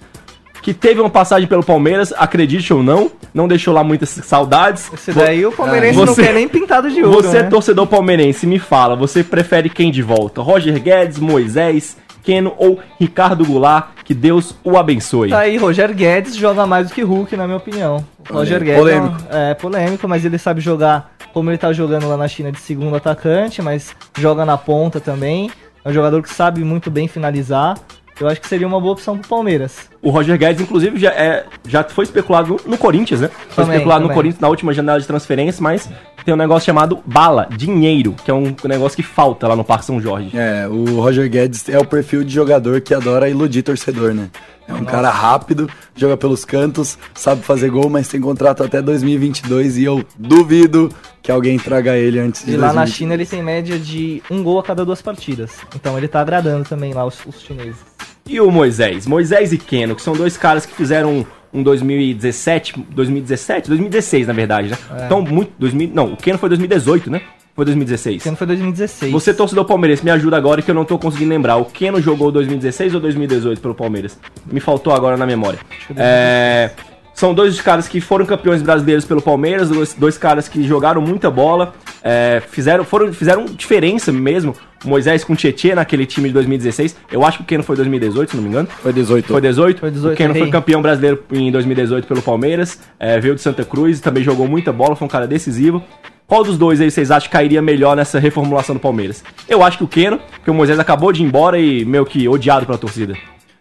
[0.64, 4.90] que teve uma passagem pelo Palmeiras, acredite ou não, não deixou lá muitas saudades.
[4.94, 7.50] Esse daí o palmeirense Você- não quer nem pintado de ouro, Você, né?
[7.50, 10.40] torcedor palmeirense, me fala, você prefere quem de volta?
[10.40, 13.88] Roger Guedes, Moisés, Keno ou Ricardo Goulart?
[14.06, 15.28] Que Deus o abençoe.
[15.28, 18.02] Tá aí, Roger Guedes joga mais do que Hulk, na minha opinião.
[18.30, 19.16] Roger Guedes Polêmico.
[19.30, 22.58] É, é polêmico, mas ele sabe jogar como ele tá jogando lá na China de
[22.58, 25.50] segundo atacante, mas joga na ponta também.
[25.84, 27.74] É um jogador que sabe muito bem finalizar.
[28.20, 29.88] Eu acho que seria uma boa opção pro Palmeiras.
[30.00, 33.28] O Roger Guedes, inclusive, já, é, já foi especulado no, no Corinthians, né?
[33.48, 34.16] Foi Também, especulado no também.
[34.16, 35.88] Corinthians na última janela de transferência, mas
[36.24, 39.84] tem um negócio chamado bala, dinheiro, que é um negócio que falta lá no Parque
[39.84, 40.30] São Jorge.
[40.34, 44.30] É, o Roger Guedes é o perfil de jogador que adora iludir torcedor, né?
[44.66, 49.76] É um cara rápido, joga pelos cantos, sabe fazer gol, mas tem contrato até 2022
[49.76, 50.90] e eu duvido
[51.22, 52.96] que alguém traga ele antes de E lá na 2022.
[52.96, 55.52] China ele tem média de um gol a cada duas partidas.
[55.74, 57.76] Então ele tá agradando também lá os, os chineses.
[58.26, 59.06] E o Moisés?
[59.06, 61.12] Moisés e Keno, que são dois caras que fizeram
[61.52, 64.78] um, um 2017, 2017, 2016, na verdade, né?
[64.98, 65.06] É.
[65.06, 65.52] Então, muito.
[65.58, 67.20] 2000, não, o Keno foi 2018, né?
[67.54, 68.16] Foi 2016.
[68.16, 69.12] Esse ano foi 2016.
[69.12, 71.56] Você, torcedor palmeirense, me ajuda agora que eu não tô conseguindo lembrar.
[71.56, 74.18] O Keno jogou 2016 ou 2018 pelo Palmeiras?
[74.44, 75.60] Me faltou agora na memória.
[75.96, 76.70] É,
[77.14, 81.30] são dois caras que foram campeões brasileiros pelo Palmeiras, dois, dois caras que jogaram muita
[81.30, 81.72] bola,
[82.02, 84.54] é, fizeram, foram, fizeram diferença mesmo.
[84.84, 86.96] O Moisés com o Tietê naquele time de 2016.
[87.10, 88.68] Eu acho que o Keno foi 2018, se não me engano.
[88.82, 89.28] Foi 18.
[89.28, 89.80] Foi 18?
[89.80, 92.80] Foi 18, o Keno foi campeão brasileiro em 2018 pelo Palmeiras.
[92.98, 95.82] é, veio de Santa Cruz, também jogou muita bola, foi um cara decisivo.
[96.26, 99.22] Qual dos dois aí vocês acham que cairia melhor nessa reformulação do Palmeiras?
[99.48, 102.28] Eu acho que o Keno, porque o Moisés acabou de ir embora e meio que
[102.28, 103.14] odiado pela torcida.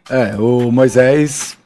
[0.09, 1.57] É, o Moisés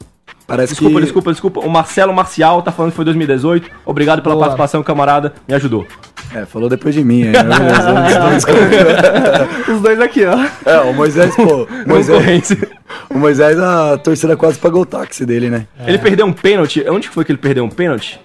[0.47, 1.01] parece Desculpa, que...
[1.03, 1.59] desculpa, desculpa.
[1.59, 3.69] O Marcelo Marcial tá falando que foi 2018.
[3.85, 4.45] Obrigado pela Boa.
[4.45, 5.33] participação, camarada.
[5.47, 5.85] Me ajudou.
[6.33, 7.43] É, falou depois de mim, aí, né?
[7.43, 9.47] Beleza.
[9.71, 10.37] Os dois aqui, ó.
[10.69, 12.55] É, o Moisés, pô, o Moisés,
[13.09, 15.67] o Moisés, a torcida quase pagou o táxi dele, né?
[15.85, 16.83] Ele perdeu um pênalti.
[16.89, 18.19] Onde que foi que ele perdeu um pênalti?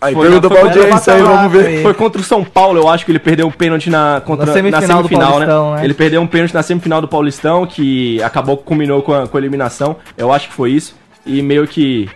[0.00, 1.70] Aí Foi- pergunta foi pra contra audiência aí, vamos ver.
[1.70, 1.82] hein?
[1.82, 4.52] Foi contra o São Paulo, eu acho que ele perdeu um pênalti na, contra, Na
[4.54, 5.84] semifinal do Paulistão, né?
[5.84, 9.40] Ele perdeu um pênalti na semifinal do Paulistão, que acabou, culminou com a, com a
[9.40, 9.96] eliminação.
[10.16, 10.98] Eu acho que foi isso.
[11.26, 12.08] E meio que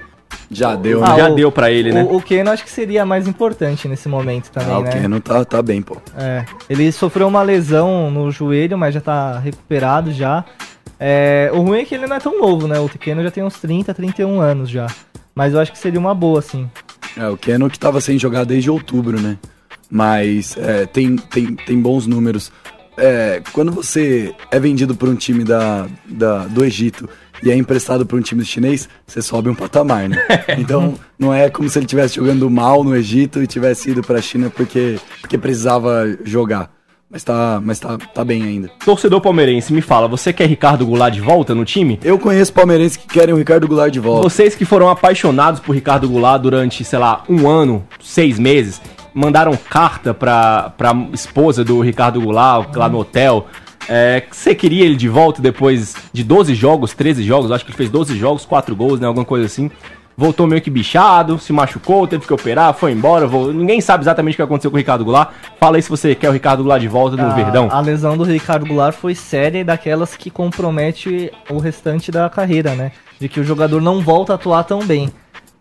[0.51, 1.17] Já deu, Ah, né?
[1.19, 2.03] já o- deu pra ele, né?
[2.03, 4.91] O, o Keno acho que seria mais importante nesse momento também, Ah, o né?
[4.93, 5.97] Keno tá, tá bem, pô.
[6.17, 10.45] É, ele sofreu uma lesão no joelho, mas já tá recuperado já.
[11.01, 12.79] É, o ruim é que ele não é tão novo, né?
[12.79, 14.87] O Keno já tem uns 30, 31 anos já.
[15.35, 16.71] Mas eu acho que seria uma boa, assim.
[17.17, 19.37] É, o Keno que tava sem jogar desde outubro, né?
[19.91, 22.53] Mas é, tem, tem, tem bons números.
[22.97, 27.09] É, quando você é vendido por um time da, da, do Egito
[27.45, 30.17] e é emprestado para um time chinês, você sobe um patamar, né?
[30.57, 34.19] Então, não é como se ele estivesse jogando mal no Egito e tivesse ido para
[34.19, 36.71] a China porque, porque precisava jogar.
[37.11, 38.69] Mas tá, mas tá, tá bem ainda.
[38.85, 42.01] Torcedor palmeirense, me fala, você quer Ricardo Goulart de volta no time?
[42.03, 44.29] Eu conheço palmeirenses que querem o Ricardo Goulart de volta.
[44.29, 48.81] Vocês que foram apaixonados por Ricardo Goulart durante, sei lá, um ano, seis meses,
[49.15, 53.47] mandaram carta pra, pra esposa do Ricardo Goulart lá no hotel.
[53.89, 57.77] É, você queria ele de volta depois de 12 jogos, 13 jogos, acho que ele
[57.77, 59.07] fez 12 jogos, 4 gols, né?
[59.07, 59.71] Alguma coisa assim.
[60.17, 64.37] voltou meio que bichado, se machucou, teve que operar, foi embora, ninguém sabe exatamente o
[64.37, 65.31] que aconteceu com o Ricardo Goulart.
[65.59, 67.69] Fala aí se você quer o Ricardo Goulart de volta no A- Verdão.
[67.71, 72.75] A lesão do Ricardo Goulart foi séria e daquelas que compromete o restante da carreira,
[72.77, 72.93] né?
[73.21, 75.11] De que o jogador não volta a atuar tão bem.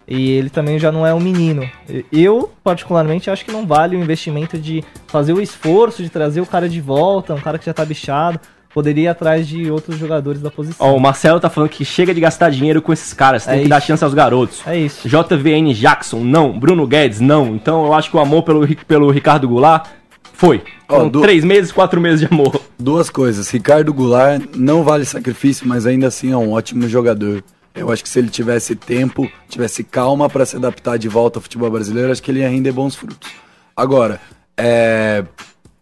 [0.08, 1.70] E ele também já não é um menino.
[2.12, 6.46] Eu, particularmente, acho que não vale o investimento de fazer o esforço de trazer o
[6.46, 8.40] cara de volta, um cara que já tá bichado.
[8.74, 10.88] Poderia ir atrás de outros jogadores da posição.
[10.88, 13.64] Ó, o Marcelo tá falando que chega de gastar dinheiro com esses caras, tem É
[13.64, 13.86] que dar isso.
[13.88, 14.62] chance aos garotos.
[14.66, 15.08] É isso.
[15.08, 16.58] JVN Jackson, não.
[16.60, 17.56] Bruno Guedes, não.
[17.56, 19.88] Então eu acho que o amor pelo, pelo Ricardo Goulart
[20.34, 20.64] foi.
[20.90, 22.60] Ó, do- três meses, quatro meses de amor.
[22.80, 23.48] Duas coisas.
[23.52, 27.44] Ricardo Goulart não vale sacrifício, mas ainda assim é um ótimo jogador.
[27.76, 31.42] Eu acho que se ele tivesse tempo, tivesse calma para se adaptar de volta ao
[31.42, 33.32] futebol brasileiro, acho que ele ia render bons frutos.
[33.76, 34.22] Agora,
[34.56, 35.24] é,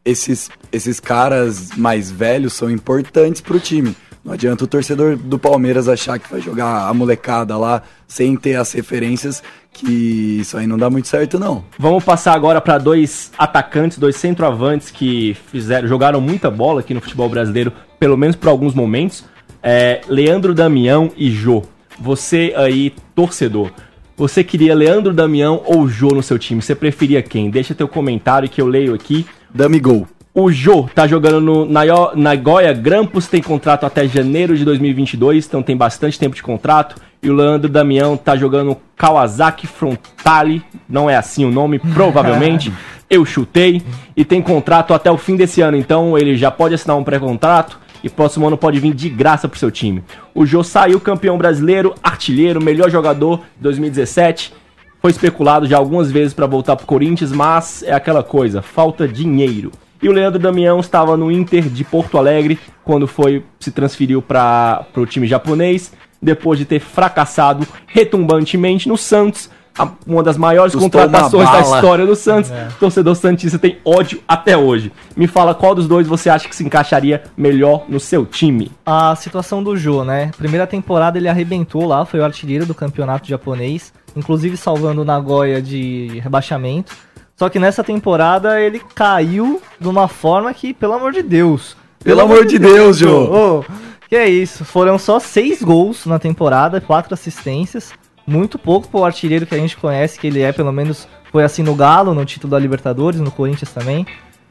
[0.06, 3.96] esses, esses caras mais velhos são importantes pro time.
[4.24, 8.56] Não adianta o torcedor do Palmeiras achar que vai jogar a molecada lá sem ter
[8.56, 9.42] as referências,
[9.74, 11.66] que isso aí não dá muito certo, não.
[11.78, 17.02] Vamos passar agora para dois atacantes, dois centroavantes que fizeram, jogaram muita bola aqui no
[17.02, 19.26] futebol brasileiro, pelo menos por alguns momentos.
[19.64, 21.64] É, Leandro Damião e Jô.
[22.00, 23.72] Você aí, torcedor,
[24.16, 26.62] você queria Leandro Damião ou Jô no seu time?
[26.62, 27.50] Você preferia quem?
[27.50, 29.26] Deixa teu comentário que eu leio aqui.
[29.54, 30.08] Dame gol.
[30.34, 35.76] O Jô tá jogando no Nagoya Grampus, tem contrato até janeiro de 2022, então tem
[35.76, 36.96] bastante tempo de contrato.
[37.22, 42.72] E o Leandro Damião tá jogando Kawasaki Frontale, não é assim o nome, provavelmente.
[43.10, 43.82] Eu chutei.
[44.16, 47.78] E tem contrato até o fim desse ano, então ele já pode assinar um pré-contrato.
[48.04, 50.04] E próximo ano pode vir de graça pro seu time.
[50.34, 54.54] O Jô saiu campeão brasileiro, artilheiro, melhor jogador de 2017.
[55.02, 59.72] Foi especulado já algumas vezes para voltar pro Corinthians, mas é aquela coisa, falta dinheiro.
[60.02, 64.86] E o Leandro Damião estava no Inter de Porto Alegre quando foi se transferiu para
[64.96, 70.90] o time japonês, depois de ter fracassado retumbantemente no Santos, a- uma das maiores Custou
[70.90, 72.52] contratações da história do Santos.
[72.80, 74.92] Torcedor santista tem ódio até hoje.
[75.16, 78.72] Me fala qual dos dois você acha que se encaixaria melhor no seu time?
[78.86, 80.32] a situação do Jô, né?
[80.38, 85.62] Primeira temporada ele arrebentou lá, foi o artilheiro do campeonato japonês, inclusive salvando o Nagoya
[85.62, 86.94] de rebaixamento.
[87.38, 91.76] Só que nessa temporada ele caiu de uma forma que, pelo amor de Deus.
[92.04, 93.60] Pelo amor de Deus, Jô.
[93.60, 93.66] Ô,
[94.10, 94.64] que é isso?
[94.66, 97.94] Foram só seis gols na temporada, quatro assistências.
[98.26, 101.64] Muito pouco pro artilheiro que a gente conhece, que ele é, pelo menos, foi assim
[101.64, 104.06] no Galo, no título da Libertadores, no Corinthians também,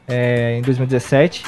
[0.07, 1.43] é, em 2017.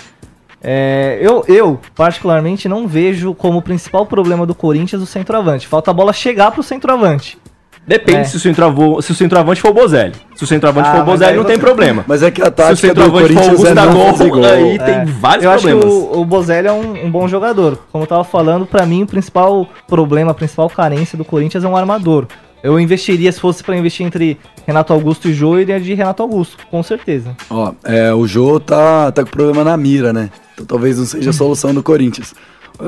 [0.62, 5.68] É, eu, eu, particularmente, não vejo como principal problema do Corinthians o centroavante.
[5.68, 7.38] Falta a bola chegar pro centroavante.
[7.86, 8.24] Depende É.
[8.24, 10.14] se, o centroavô, se o centroavante for o Bozelli.
[10.36, 12.06] Se o centroavante Ah, for o Bozelli, não você- tem problema.
[12.08, 14.30] Mas é que a Se o tática do centroavante for o Corinthians é não fazer
[14.30, 14.46] Gustavo, gol.
[14.46, 14.78] aí É.
[14.78, 15.94] tem vários eu acho problemas.
[15.94, 17.78] que o, o Bozelli é um, um bom jogador.
[17.92, 21.68] Como eu tava falando, pra mim o principal problema, a principal carência do Corinthians é
[21.68, 22.26] um armador.
[22.64, 26.66] Eu investiria, se fosse pra investir entre Renato Augusto e Jô, iria de Renato Augusto,
[26.72, 27.36] com certeza.
[27.50, 30.30] Ó, é, o Jô tá, tá com problema na mira, né?
[30.54, 32.34] Então talvez não seja a solução do Corinthians.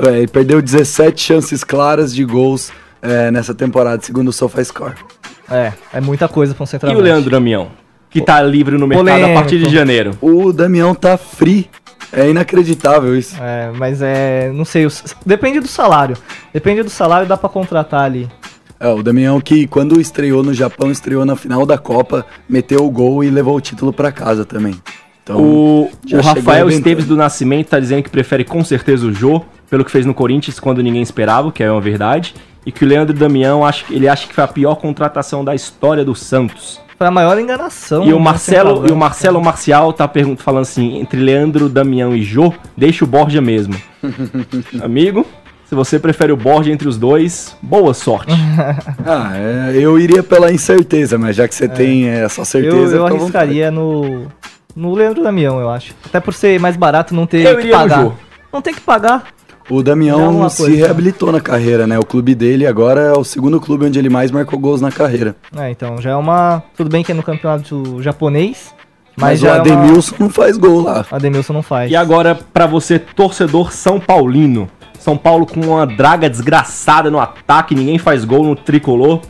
[0.06, 2.72] É, ele perdeu 17 chances claras de gols
[3.06, 4.94] é, nessa temporada, segundo o SofaScore.
[5.50, 7.00] É, é muita coisa pra um E centroavante.
[7.00, 7.68] o Leandro Damião?
[8.10, 9.34] Que tá livre no mercado a Polêmico.
[9.40, 10.12] partir de janeiro.
[10.20, 11.68] O Damião tá free.
[12.12, 13.36] É inacreditável isso.
[13.40, 14.86] É, mas é, não sei,
[15.24, 16.16] depende do salário.
[16.52, 18.28] Depende do salário, dá pra contratar ali.
[18.78, 22.90] É, o Damião que quando estreou no Japão, estreou na final da Copa, meteu o
[22.90, 24.80] gol e levou o título pra casa também.
[25.22, 26.68] Então, O, o Rafael.
[26.70, 30.14] Esteves do Nascimento tá dizendo que prefere com certeza o Jô, pelo que fez no
[30.14, 32.34] Corinthians quando ninguém esperava, que é uma verdade.
[32.66, 35.54] E que o Leandro Damião, acha, que- ele acha que foi a pior contratação da
[35.54, 36.80] história do Santos.
[36.98, 38.04] Foi a maior enganação.
[38.04, 42.14] E o do Marcelo, e o Marcelo Marcial tá perguntando, falando assim, entre Leandro, Damião
[42.16, 43.74] e Jô, deixa o Borja mesmo.
[44.82, 45.24] Amigo,
[45.66, 48.32] se você prefere o Borja entre os dois, boa sorte.
[49.04, 53.06] ah, é, eu iria pela incerteza, mas já que você tem essa certeza, Eu, eu
[53.06, 54.26] arriscaria no,
[54.74, 55.94] no Leandro Damião, eu acho.
[56.04, 58.02] Até por ser mais barato não ter Eu que iria no pagar.
[58.02, 58.12] Jô.
[58.52, 59.24] Não tem que pagar.
[59.68, 60.76] O Damião se coisa.
[60.76, 61.98] reabilitou na carreira, né?
[61.98, 65.34] O clube dele agora é o segundo clube onde ele mais marcou gols na carreira.
[65.56, 66.62] É, então, já é uma.
[66.76, 68.72] Tudo bem que é no campeonato japonês,
[69.16, 71.04] Mas, mas, o já é uma- Ademilson não faz gol lá.
[71.10, 71.90] Ademilson não faz.
[71.90, 74.68] E agora, pra você, torcedor São Paulino.
[74.98, 79.20] São Paulo com uma draga desgraçada no ataque, ninguém faz gol no tricolor.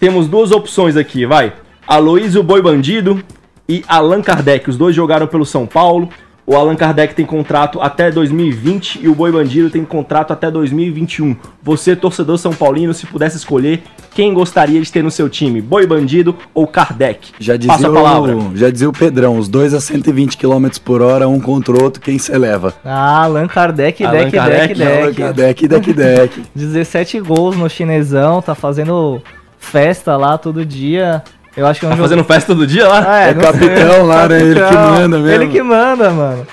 [0.00, 1.52] Temos duas opções aqui, vai.
[1.86, 3.22] Aloysio Boi Bandido
[3.68, 4.68] e Allan Kardec.
[4.68, 6.08] Os dois jogaram pelo São Paulo.
[6.46, 11.34] O Allan Kardec tem contrato até 2020 e o Boi Bandido tem contrato até 2021.
[11.62, 13.82] Você, torcedor São Paulino, se pudesse escolher,
[14.14, 15.62] quem gostaria de ter no seu time?
[15.62, 17.32] Boi Bandido ou Kardec?
[17.40, 18.36] Já Passa dizia, a palavra.
[18.36, 21.82] o, já dizia o Pedrão, os dois a 120 km por hora, um contra o
[21.82, 22.74] outro, quem se eleva?
[22.84, 25.14] Ah, Allan Kardec, Allan deck, Kardec, deck, Allan.
[25.14, 26.42] Kardec, deck, deck.
[26.54, 29.22] 17 gols no chinesão, tá fazendo
[29.58, 31.22] festa lá todo dia.
[31.56, 33.04] Eu acho que é um Tá jogo- fazendo festa todo dia lá?
[33.06, 33.42] Ah, É sei.
[33.42, 34.40] capitão lá, né?
[34.40, 35.28] Ele que manda mesmo.
[35.42, 36.46] Ele que manda, mano.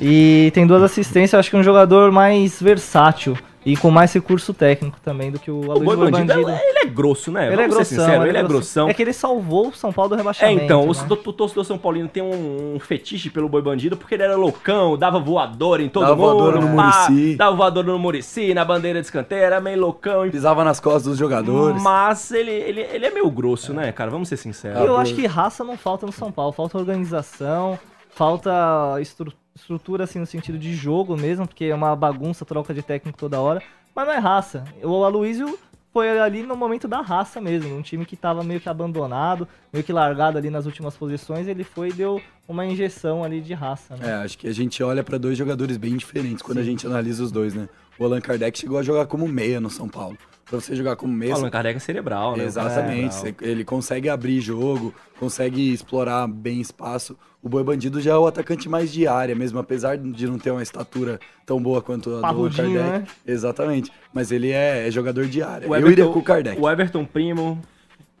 [0.00, 3.36] E tem duas assistências, eu acho que é um jogador mais versátil
[3.72, 6.50] e com mais recurso técnico também do que o O Aloysio Boi Boi Bandido, Bandido.
[6.50, 7.52] ele é grosso, né?
[7.52, 8.88] Ele é Vamos ser grossão, sinceros, ele é grossão.
[8.88, 10.62] É que ele salvou o São Paulo do É, rebaixamento.
[10.64, 11.06] então, o, né?
[11.26, 14.96] o torcedor São Paulino tem um, um fetiche pelo Boi Bandido porque ele era loucão,
[14.96, 16.32] dava voadora em todo Dava mundo.
[16.38, 17.36] voadora no pá, Muricy.
[17.36, 20.26] Dava voadora no Murici, na bandeira de escanteio, era meio loucão.
[20.26, 21.82] e- Pisava nas costas dos jogadores.
[21.82, 24.10] Mas ele, ele, ele é meio grosso, né, cara?
[24.10, 24.80] Vamos ser E sinceros.
[24.82, 27.78] eu acho que raça não falta no São Paulo, falta organização,
[28.10, 28.50] falta
[29.00, 33.18] estru- estrutura assim no sentido de jogo mesmo, porque é uma bagunça, troca de técnico
[33.18, 33.62] toda hora,
[33.94, 34.64] mas não é raça.
[34.82, 35.58] O Aloysio
[35.92, 39.84] foi ali no momento da raça mesmo, um time que tava meio que abandonado, meio
[39.84, 43.96] que largado ali nas últimas posições, ele foi e deu uma injeção ali de raça,
[43.96, 44.10] né?
[44.10, 47.22] É, acho que a gente olha pra dois jogadores bem diferentes quando a gente analisa
[47.22, 47.68] os dois, né?
[47.98, 50.16] O Allan Kardec chegou a jogar como meia no São Paulo.
[50.48, 52.44] Pra você jogar como meia, Allan Kardec é cerebral, né?
[52.44, 53.14] Exatamente.
[53.14, 53.34] Cerebral.
[53.40, 57.18] Você- Ele consegue abrir jogo, consegue explorar bem espaço.
[57.42, 60.50] O Boi Bandido já é o atacante mais de área mesmo, apesar de não ter
[60.50, 62.68] uma estatura tão boa quanto a do Kardec.
[62.68, 63.04] né?
[63.26, 63.92] Exatamente.
[64.12, 65.68] Mas ele é, é jogador de área.
[65.68, 66.60] O Eu iria com o Kardec.
[66.60, 67.60] O Everton Primo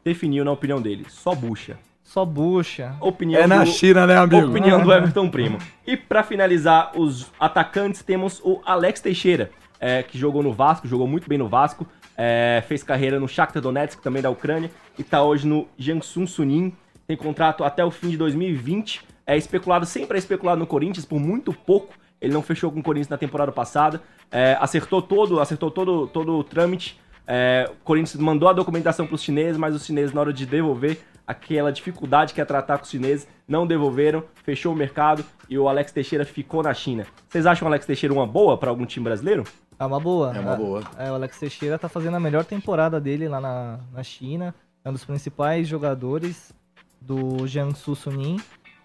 [0.04, 1.78] definiu na opinião dele, só bucha.
[2.04, 2.94] Só bucha.
[3.00, 4.48] Opinião É na do- China, né, amigo?
[4.50, 5.58] Opinião do Everton Primo.
[5.86, 11.06] E pra finalizar os atacantes, temos o Alex Teixeira, é, que jogou no Vasco, jogou
[11.06, 11.86] muito bem no Vasco,
[12.18, 16.74] é, fez carreira no Shakhtar Donetsk, também da Ucrânia, e tá hoje no Jiangsu Suning.
[17.06, 19.02] Tem contrato até o fim de 2020.
[19.24, 21.94] É especulado, sempre é especulado no Corinthians, por muito pouco.
[22.20, 24.02] Ele não fechou com o Corinthians na temporada passada.
[24.32, 27.00] É, acertou todo, acertou todo, todo o trâmite.
[27.24, 30.44] É, o Corinthians mandou a documentação para os chineses, mas os chineses, na hora de
[30.44, 35.58] devolver, aquela dificuldade que é tratar com os chineses, não devolveram, fechou o mercado e
[35.58, 37.06] o Alex Teixeira ficou na China.
[37.28, 39.44] Vocês acham o Alex Teixeira uma boa para algum time brasileiro?
[39.78, 40.36] É uma boa.
[40.36, 40.82] É uma boa.
[40.98, 44.54] É, o Alex Teixeira tá fazendo a melhor temporada dele lá na, na China.
[44.84, 46.52] É um dos principais jogadores
[47.00, 48.40] do Jiangsu Suning.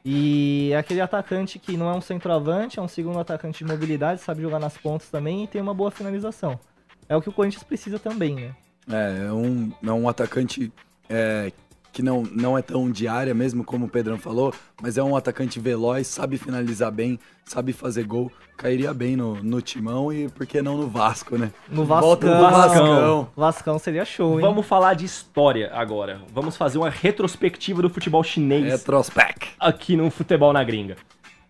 [0.06, 4.22] E é aquele atacante que não é um centroavante, é um segundo atacante de mobilidade,
[4.22, 6.60] sabe jogar nas pontas também e tem uma boa finalização.
[7.08, 8.56] É o que o Corinthians precisa também, né?
[8.90, 10.72] É, é um, é um atacante
[11.10, 11.54] é,
[11.94, 14.52] que não, não é tão de área mesmo, como o Pedrão falou,
[14.82, 19.62] mas é um atacante veloz, sabe finalizar bem, sabe fazer gol, cairia bem no, no
[19.62, 21.52] timão e por que não no Vasco, né?
[21.70, 22.42] No Volta Vascão.
[22.42, 23.28] no Vascão.
[23.36, 24.42] Vascão seria show, hein?
[24.42, 26.20] Vamos falar de história agora.
[26.34, 29.52] Vamos fazer uma retrospectiva do futebol chinês Retrospect.
[29.60, 30.98] aqui no Futebol na Gringa.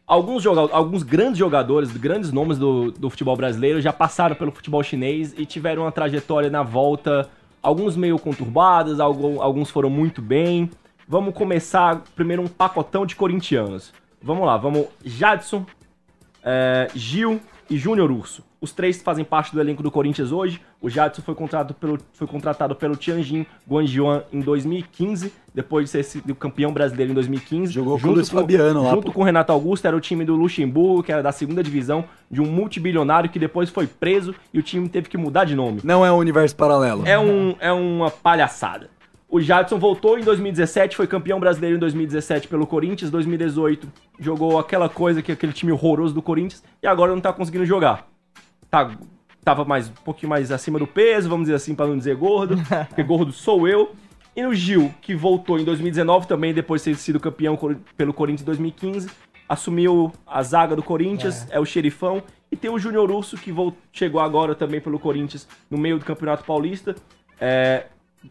[0.06, 4.84] Alguns, joga alguns grandes jogadores, grandes nomes do, do futebol brasileiro já passaram pelo futebol
[4.84, 7.30] chinês e tiveram uma trajetória na volta,
[7.64, 10.70] alguns meio conturbadas, algum- alguns foram muito bem.
[11.08, 13.94] Vamos começar primeiro um pacotão de corintianos.
[14.22, 15.66] Vamos lá, vamos Jadson,
[16.44, 18.44] é, Gil e Júnior Urso.
[18.64, 20.62] Os três fazem parte do elenco do Corinthians hoje.
[20.82, 26.04] O Jadson foi contratado pelo, foi contratado pelo Tianjin Guangzhouan em 2015, depois de ser
[26.04, 27.74] sido campeão brasileiro em 2015.
[27.74, 29.12] Jogou com o Luiz Fabiano lá, Junto pô.
[29.12, 32.40] com o Renato Augusto, era o time do Luxemburgo, que era da segunda divisão, de
[32.40, 35.82] um multibilionário que depois foi preso e o time teve que mudar de nome.
[35.84, 37.06] Não é um universo paralelo.
[37.06, 38.90] É, um, é uma palhaçada.
[39.28, 44.88] O Jadson voltou em 2017, foi campeão brasileiro em 2017 pelo Corinthians, 2018 jogou aquela
[44.88, 48.13] coisa que aquele time horroroso do Corinthians e agora não tá conseguindo jogar.
[48.74, 48.90] Tá,
[49.46, 52.56] tava mais um pouquinho mais acima do peso, vamos dizer assim, pra não dizer gordo,
[52.90, 53.92] porque gordo sou eu.
[54.36, 57.56] E no Gil, que voltou em 2019 também, depois de ter sido campeão
[57.96, 59.12] pelo Corinthians em 2015,
[59.48, 62.24] assumiu a zaga do Corinthians, é, o xerifão.
[62.52, 66.06] E tem o Júnior Urso, que vol- chegou agora também pelo Corinthians no meio do
[66.06, 66.96] Campeonato Paulista.
[67.40, 67.86] É,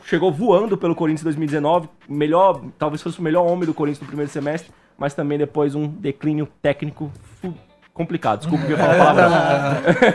[0.07, 4.09] chegou voando pelo Corinthians em 2019, melhor, talvez fosse o melhor homem do Corinthians no
[4.09, 7.13] primeiro semestre, mas também depois um declínio técnico
[7.93, 8.41] complicado.
[8.41, 9.31] Desculpa que eu falo palavrão.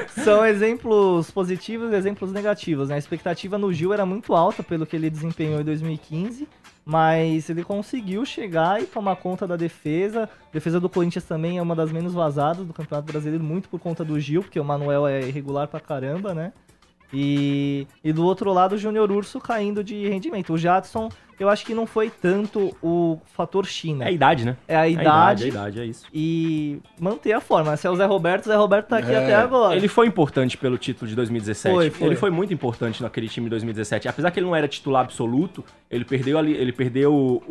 [0.24, 2.90] São exemplos positivos e exemplos negativos.
[2.90, 2.96] né?
[2.96, 6.48] A expectativa no Gil era muito alta pelo que ele desempenhou em 2015,
[6.86, 10.24] mas ele conseguiu chegar e tomar conta da defesa.
[10.24, 13.80] A defesa do Corinthians também é uma das menos vazadas do Campeonato Brasileiro, muito por
[13.80, 16.54] conta do Gil, porque o Manuel é irregular pra caramba, né?
[17.14, 20.54] E, e do outro lado, o Júnior Urso caindo de rendimento.
[20.54, 24.04] O Jadson, eu acho que não foi tanto o fator China.
[24.06, 24.58] É a idade, né?
[24.68, 26.06] É a É idade, a idade, é isso.
[26.14, 27.76] e manter a forma.
[27.78, 29.76] Se é o Zé Roberto, o Zé Roberto tá aqui É, até agora.
[29.76, 31.74] Ele foi importante pelo título de 2017.
[31.76, 32.08] Foi, foi.
[32.08, 34.08] Ele foi muito importante naquele time de 2017.
[34.08, 37.44] Apesar que ele não era titular absoluto, ele perdeu ali, ele perdeu o,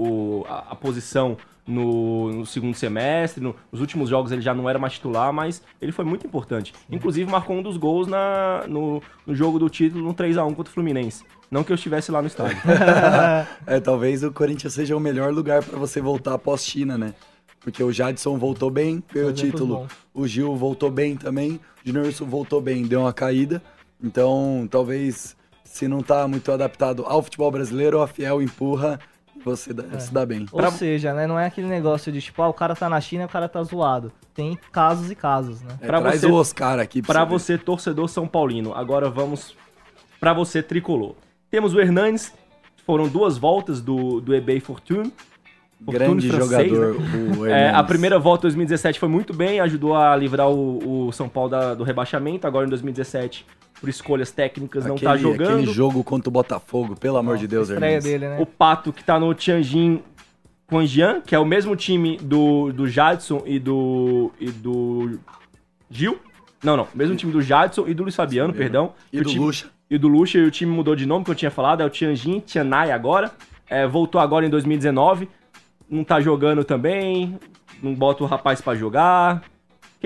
[0.42, 1.36] o- a, a posição
[1.66, 3.42] no, no segundo semestre.
[3.42, 6.72] no- nos últimos jogos ele já não era mais titular, mas ele foi muito importante.
[6.90, 10.74] Inclusive marcou um dos gols na, no, no jogo do título no 3x1 contra o
[10.74, 11.24] Fluminense.
[11.50, 12.56] Não que eu estivesse lá no estádio.
[13.66, 17.14] É, talvez o Corinthians seja o melhor lugar pra você voltar após China, né?
[17.60, 19.86] Porque o Jadson voltou bem, ganhou o título.
[20.14, 21.60] O Gil voltou bem também.
[21.84, 23.60] O Junior Urso voltou bem, deu uma caída.
[24.02, 29.00] Então, talvez se não tá muito adaptado ao futebol brasileiro, a Fiel empurra
[29.54, 29.98] você dá- É.
[29.98, 30.46] se dá bem.
[30.50, 33.22] Ou seja, né, não é aquele negócio de tipo, ah, o cara tá na China
[33.22, 34.10] e o cara tá zoado.
[34.34, 35.76] Tem casos e casos, né?
[35.80, 37.30] É, pra traz você- o Oscar aqui Pra ver.
[37.30, 38.74] você, torcedor São Paulino.
[38.74, 39.54] Agora vamos
[40.20, 41.14] pra você, tricolor.
[41.50, 42.32] Temos o Hernanes,
[42.84, 45.12] foram duas voltas do, do eBay Fortune.
[45.84, 47.36] Fortune Grande francês, jogador, né?
[47.38, 47.86] o É, a Hernandes.
[47.86, 51.84] primeira volta, 2017, foi muito bem, ajudou a livrar o, o São Paulo da- do
[51.84, 52.46] rebaixamento.
[52.46, 53.44] Agora, em 2017,
[53.86, 55.52] por escolhas técnicas, não tá Aquele- jogando.
[55.58, 58.38] Aquele jogo contra o Botafogo, pelo amor de Deus, Estreia dele, né?
[58.40, 60.02] O Pato, que tá no Tianjin
[60.68, 65.20] Quanjian, que é o mesmo time do, do Jadson e do, e do
[65.88, 66.18] Gil.
[66.64, 66.88] Não, não.
[66.92, 68.92] Mesmo time do Jadson e do Luiz Fabiano, perdão.
[69.12, 69.66] E o do time, Lucha.
[69.88, 71.90] E do Lucha, e o time mudou de nome, que eu tinha falado, é o
[71.90, 73.30] Tianjin, Tianai agora.
[73.70, 75.28] É, voltou agora em 2019.
[75.88, 77.38] Não tá jogando também.
[77.80, 79.42] Não bota o rapaz pra jogar.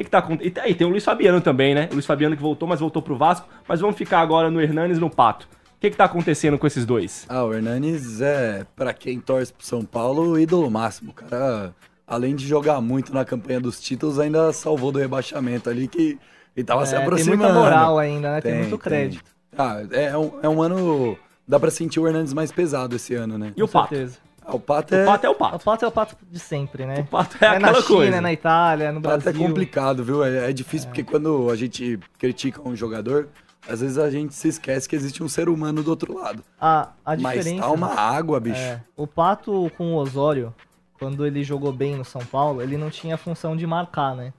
[0.00, 0.56] O que que tá acontecendo?
[0.56, 1.86] E aí, tem o Luiz Fabiano também, né?
[1.90, 3.46] O Luiz Fabiano que voltou, mas voltou pro Vasco.
[3.68, 5.46] Mas vamos ficar agora no Hernanes e no Pato.
[5.76, 7.26] O que que tá acontecendo com esses dois?
[7.28, 11.10] Ah, o Hernanes é, pra quem torce pro São Paulo, o ídolo máximo.
[11.10, 11.74] O cara,
[12.06, 16.18] além de jogar muito na campanha dos títulos, ainda salvou do rebaixamento ali que
[16.56, 17.38] ele tava se É, tem aproximando.
[17.42, 18.40] muita moral ainda, né?
[18.40, 19.24] Tem, muito crédito.
[19.56, 21.16] Ah, é, um, é um ano.
[21.46, 23.52] Dá pra sentir o Hernandes mais pesado esse ano, né?
[23.56, 23.88] E o Com Pato?
[23.90, 24.18] certeza.
[24.52, 25.04] O Pato O é.
[25.04, 25.64] Pato é o O Pato.
[25.64, 27.00] pato é o pato de sempre, né?
[27.00, 28.16] O Pato é, É na aquela China, coisa.
[28.16, 29.42] é na Itália, no O Pato é Brasil.
[29.48, 30.24] complicado, viu?
[30.24, 33.28] É, é difícil porque quando a gente critica um jogador,
[33.68, 36.42] às vezes a gente se esquece que existe um ser humano do outro lado.
[36.60, 37.62] A, a Mas diferença...
[37.62, 38.58] tá uma água, bicho.
[38.60, 40.54] É, o Pato com o Osório,
[40.98, 44.32] quando ele jogou bem no São Paulo, ele não tinha a função de marcar, né?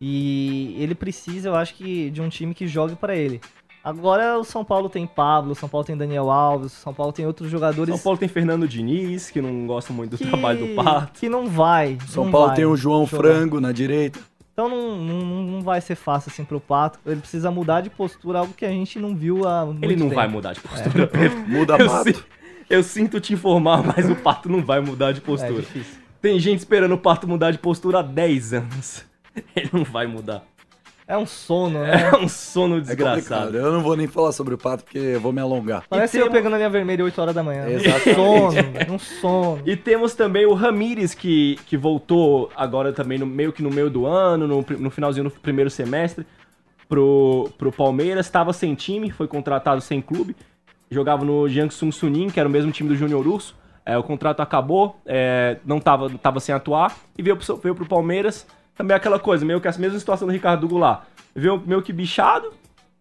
[0.00, 3.40] E ele precisa, eu acho que, de um time que jogue pra ele.
[3.84, 7.12] Agora o São Paulo tem Pablo, o São Paulo tem Daniel Alves, o São Paulo
[7.12, 10.66] tem outros jogadores São Paulo tem Fernando Diniz, que não gosta muito do que, trabalho
[10.66, 11.12] do Pato.
[11.20, 11.98] que não vai.
[12.08, 13.22] São não Paulo vai tem o João jogar.
[13.28, 14.18] Frango na direita.
[14.54, 16.98] Então não, não, não vai ser fácil assim pro Pato.
[17.04, 20.06] Ele precisa mudar de postura, algo que a gente não viu há muito Ele não
[20.06, 20.14] tempo.
[20.14, 21.10] vai mudar de postura.
[21.46, 22.12] Muda eu, Pato.
[22.14, 22.24] si-
[22.70, 25.60] eu sinto te informar, mas o Pato não vai mudar de É postura.
[25.60, 25.98] difícil.
[26.22, 29.04] Tem gente esperando o Pato mudar de postura há 10 anos.
[29.54, 30.42] Ele não vai mudar.
[31.06, 32.10] É um sono, né?
[32.12, 33.56] É um sono É desgraçado.
[33.56, 35.84] Eu não vou nem falar sobre o Pato porque eu vou me alongar.
[35.88, 37.68] Parece eu pegando a linha vermelha 8 horas da manhã.
[37.68, 38.10] Exatamente.
[38.10, 39.62] Um sono, um sono.
[39.66, 43.90] E temos também o Ramires, que, que voltou agora também no meio que no meio
[43.90, 46.26] do ano, no, no finalzinho do primeiro semestre,
[46.88, 48.24] pro, pro Palmeiras.
[48.24, 50.34] Estava sem time, foi contratado sem clube.
[50.90, 53.54] Jogava no Jiangsu Suning, que era o mesmo time do Júnior Urso.
[53.84, 57.84] É, o contrato acabou, é, não tava, tava sem atuar, e veio pro, veio pro
[57.84, 58.46] Palmeiras.
[58.76, 61.02] Também aquela coisa, meio que a mesma situação do Ricardo Goulart.
[61.34, 62.52] Veio meio que bichado,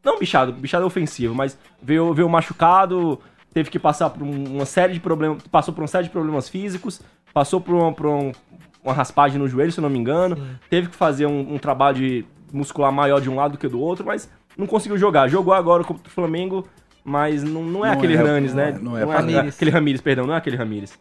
[0.03, 3.19] não bichado, bichado é ofensivo, mas veio, veio machucado,
[3.53, 6.49] teve que passar por um- uma série de problemas, passou por uma série de problemas
[6.49, 7.01] físicos,
[7.33, 8.31] passou por, uma, por um-
[8.83, 10.37] uma raspagem no joelho, se eu não me engano,
[10.69, 13.79] teve que fazer um, um trabalho de muscular maior de um lado do que do
[13.79, 15.27] outro, mas não conseguiu jogar.
[15.27, 16.67] Jogou agora contra o Flamengo,
[17.03, 18.23] mas não, não é Não aquele é, não
[18.55, 18.69] né?
[18.69, 19.55] é, não é Ramires.
[19.55, 20.97] aquele Ramires, perdão, não é aquele Ramires.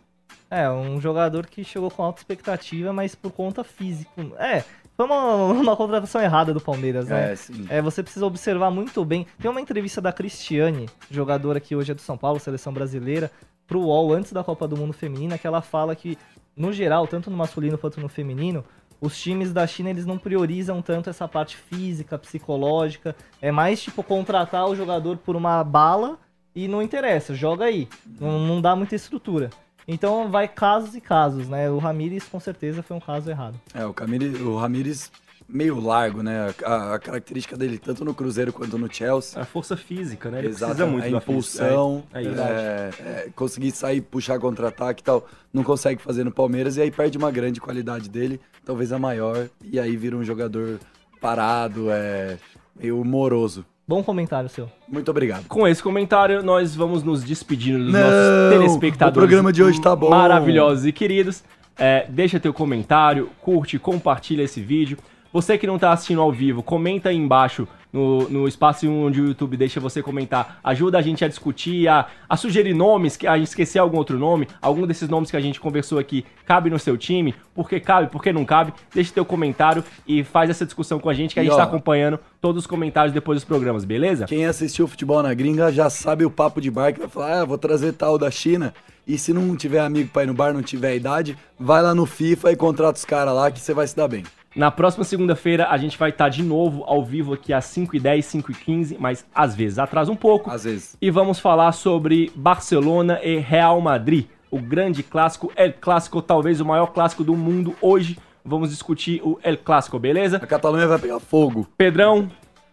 [0.53, 4.11] É, um jogador que chegou com alta expectativa, mas por conta física.
[4.39, 4.63] É,
[4.95, 7.33] foi uma, uma contratação errada do Palmeiras, né?
[7.33, 7.67] É, sim.
[7.71, 9.27] É, você precisa observar muito bem.
[9.41, 13.31] Tem uma entrevista da Cristiane, jogadora que hoje é do São Paulo, seleção brasileira,
[13.67, 16.19] pro UOL antes da Copa do Mundo Feminina, que ela fala que,
[16.55, 18.63] no geral, tanto no masculino quanto no feminino,
[19.01, 23.17] os times da China eles não priorizam tanto essa parte física, psicológica.
[23.41, 26.19] É mais tipo contratar o jogador por uma bala
[26.55, 27.89] e não interessa, joga aí.
[28.21, 29.49] Não, não dá muita estrutura.
[29.87, 31.71] Então vai casos e casos, né?
[31.71, 33.55] O Ramires com certeza foi um caso errado.
[33.75, 35.11] É, o, Camille, o Ramires
[35.49, 36.55] meio largo, né?
[36.65, 39.41] A, a característica dele, tanto no Cruzeiro quanto no Chelsea.
[39.41, 40.39] A força física, né?
[40.39, 42.43] Ele Exato, precisa muito a da impulsão, física.
[42.43, 46.77] É, é é, é, conseguir sair, puxar contra-ataque e tal, não consegue fazer no Palmeiras
[46.77, 50.79] e aí perde uma grande qualidade dele, talvez a maior, e aí vira um jogador
[51.21, 52.39] parado, é,
[52.75, 53.65] meio moroso.
[53.87, 54.69] Bom comentário seu.
[54.89, 55.47] Muito obrigado.
[55.49, 59.17] Com esse comentário, nós vamos nos despedindo dos Não, nossos telespectadores.
[59.17, 60.09] o programa de hoje tá bom.
[60.09, 61.43] Maravilhosos e queridos.
[61.79, 64.99] É, deixa teu comentário, curte, compartilha esse vídeo.
[65.33, 69.27] Você que não tá assistindo ao vivo, comenta aí embaixo no, no espaço onde o
[69.27, 70.59] YouTube deixa você comentar.
[70.65, 74.19] Ajuda a gente a discutir, a, a sugerir nomes, que a gente esquecer algum outro
[74.19, 74.47] nome.
[74.61, 77.35] Algum desses nomes que a gente conversou aqui cabe no seu time?
[77.55, 78.09] Por que cabe?
[78.09, 78.73] Por que não cabe?
[78.95, 81.65] Deixa teu comentário e faz essa discussão com a gente que a gente ó, tá
[81.65, 84.27] acompanhando todos os comentários depois dos programas, beleza?
[84.27, 87.45] Quem assistiu futebol na gringa já sabe o papo de bar que vai falar, ah,
[87.45, 88.75] vou trazer tal da China.
[89.07, 92.07] E se não tiver amigo pra ir no bar, não tiver idade, vai lá no
[92.07, 94.25] FIFA e contrata os caras lá que você vai se dar bem.
[94.55, 98.97] Na próxima segunda-feira a gente vai estar de novo ao vivo aqui às 5h10, 5h15,
[98.99, 100.51] mas às vezes atrasa um pouco.
[100.51, 100.97] Às vezes.
[101.01, 106.65] E vamos falar sobre Barcelona e Real Madrid, o grande clássico, El Clássico, talvez o
[106.65, 108.19] maior clássico do mundo hoje.
[108.45, 110.37] Vamos discutir o El Clássico, beleza?
[110.37, 111.67] A Catalunha vai pegar fogo.
[111.79, 112.29] Pedrão,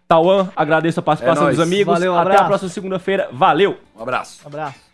[0.07, 1.93] Tauan, agradeço a participação É dos amigos.
[1.93, 3.29] Valeu, um Até a próxima segunda-feira.
[3.31, 3.77] Valeu!
[3.95, 4.41] Um abraço.
[4.45, 4.88] Abraço.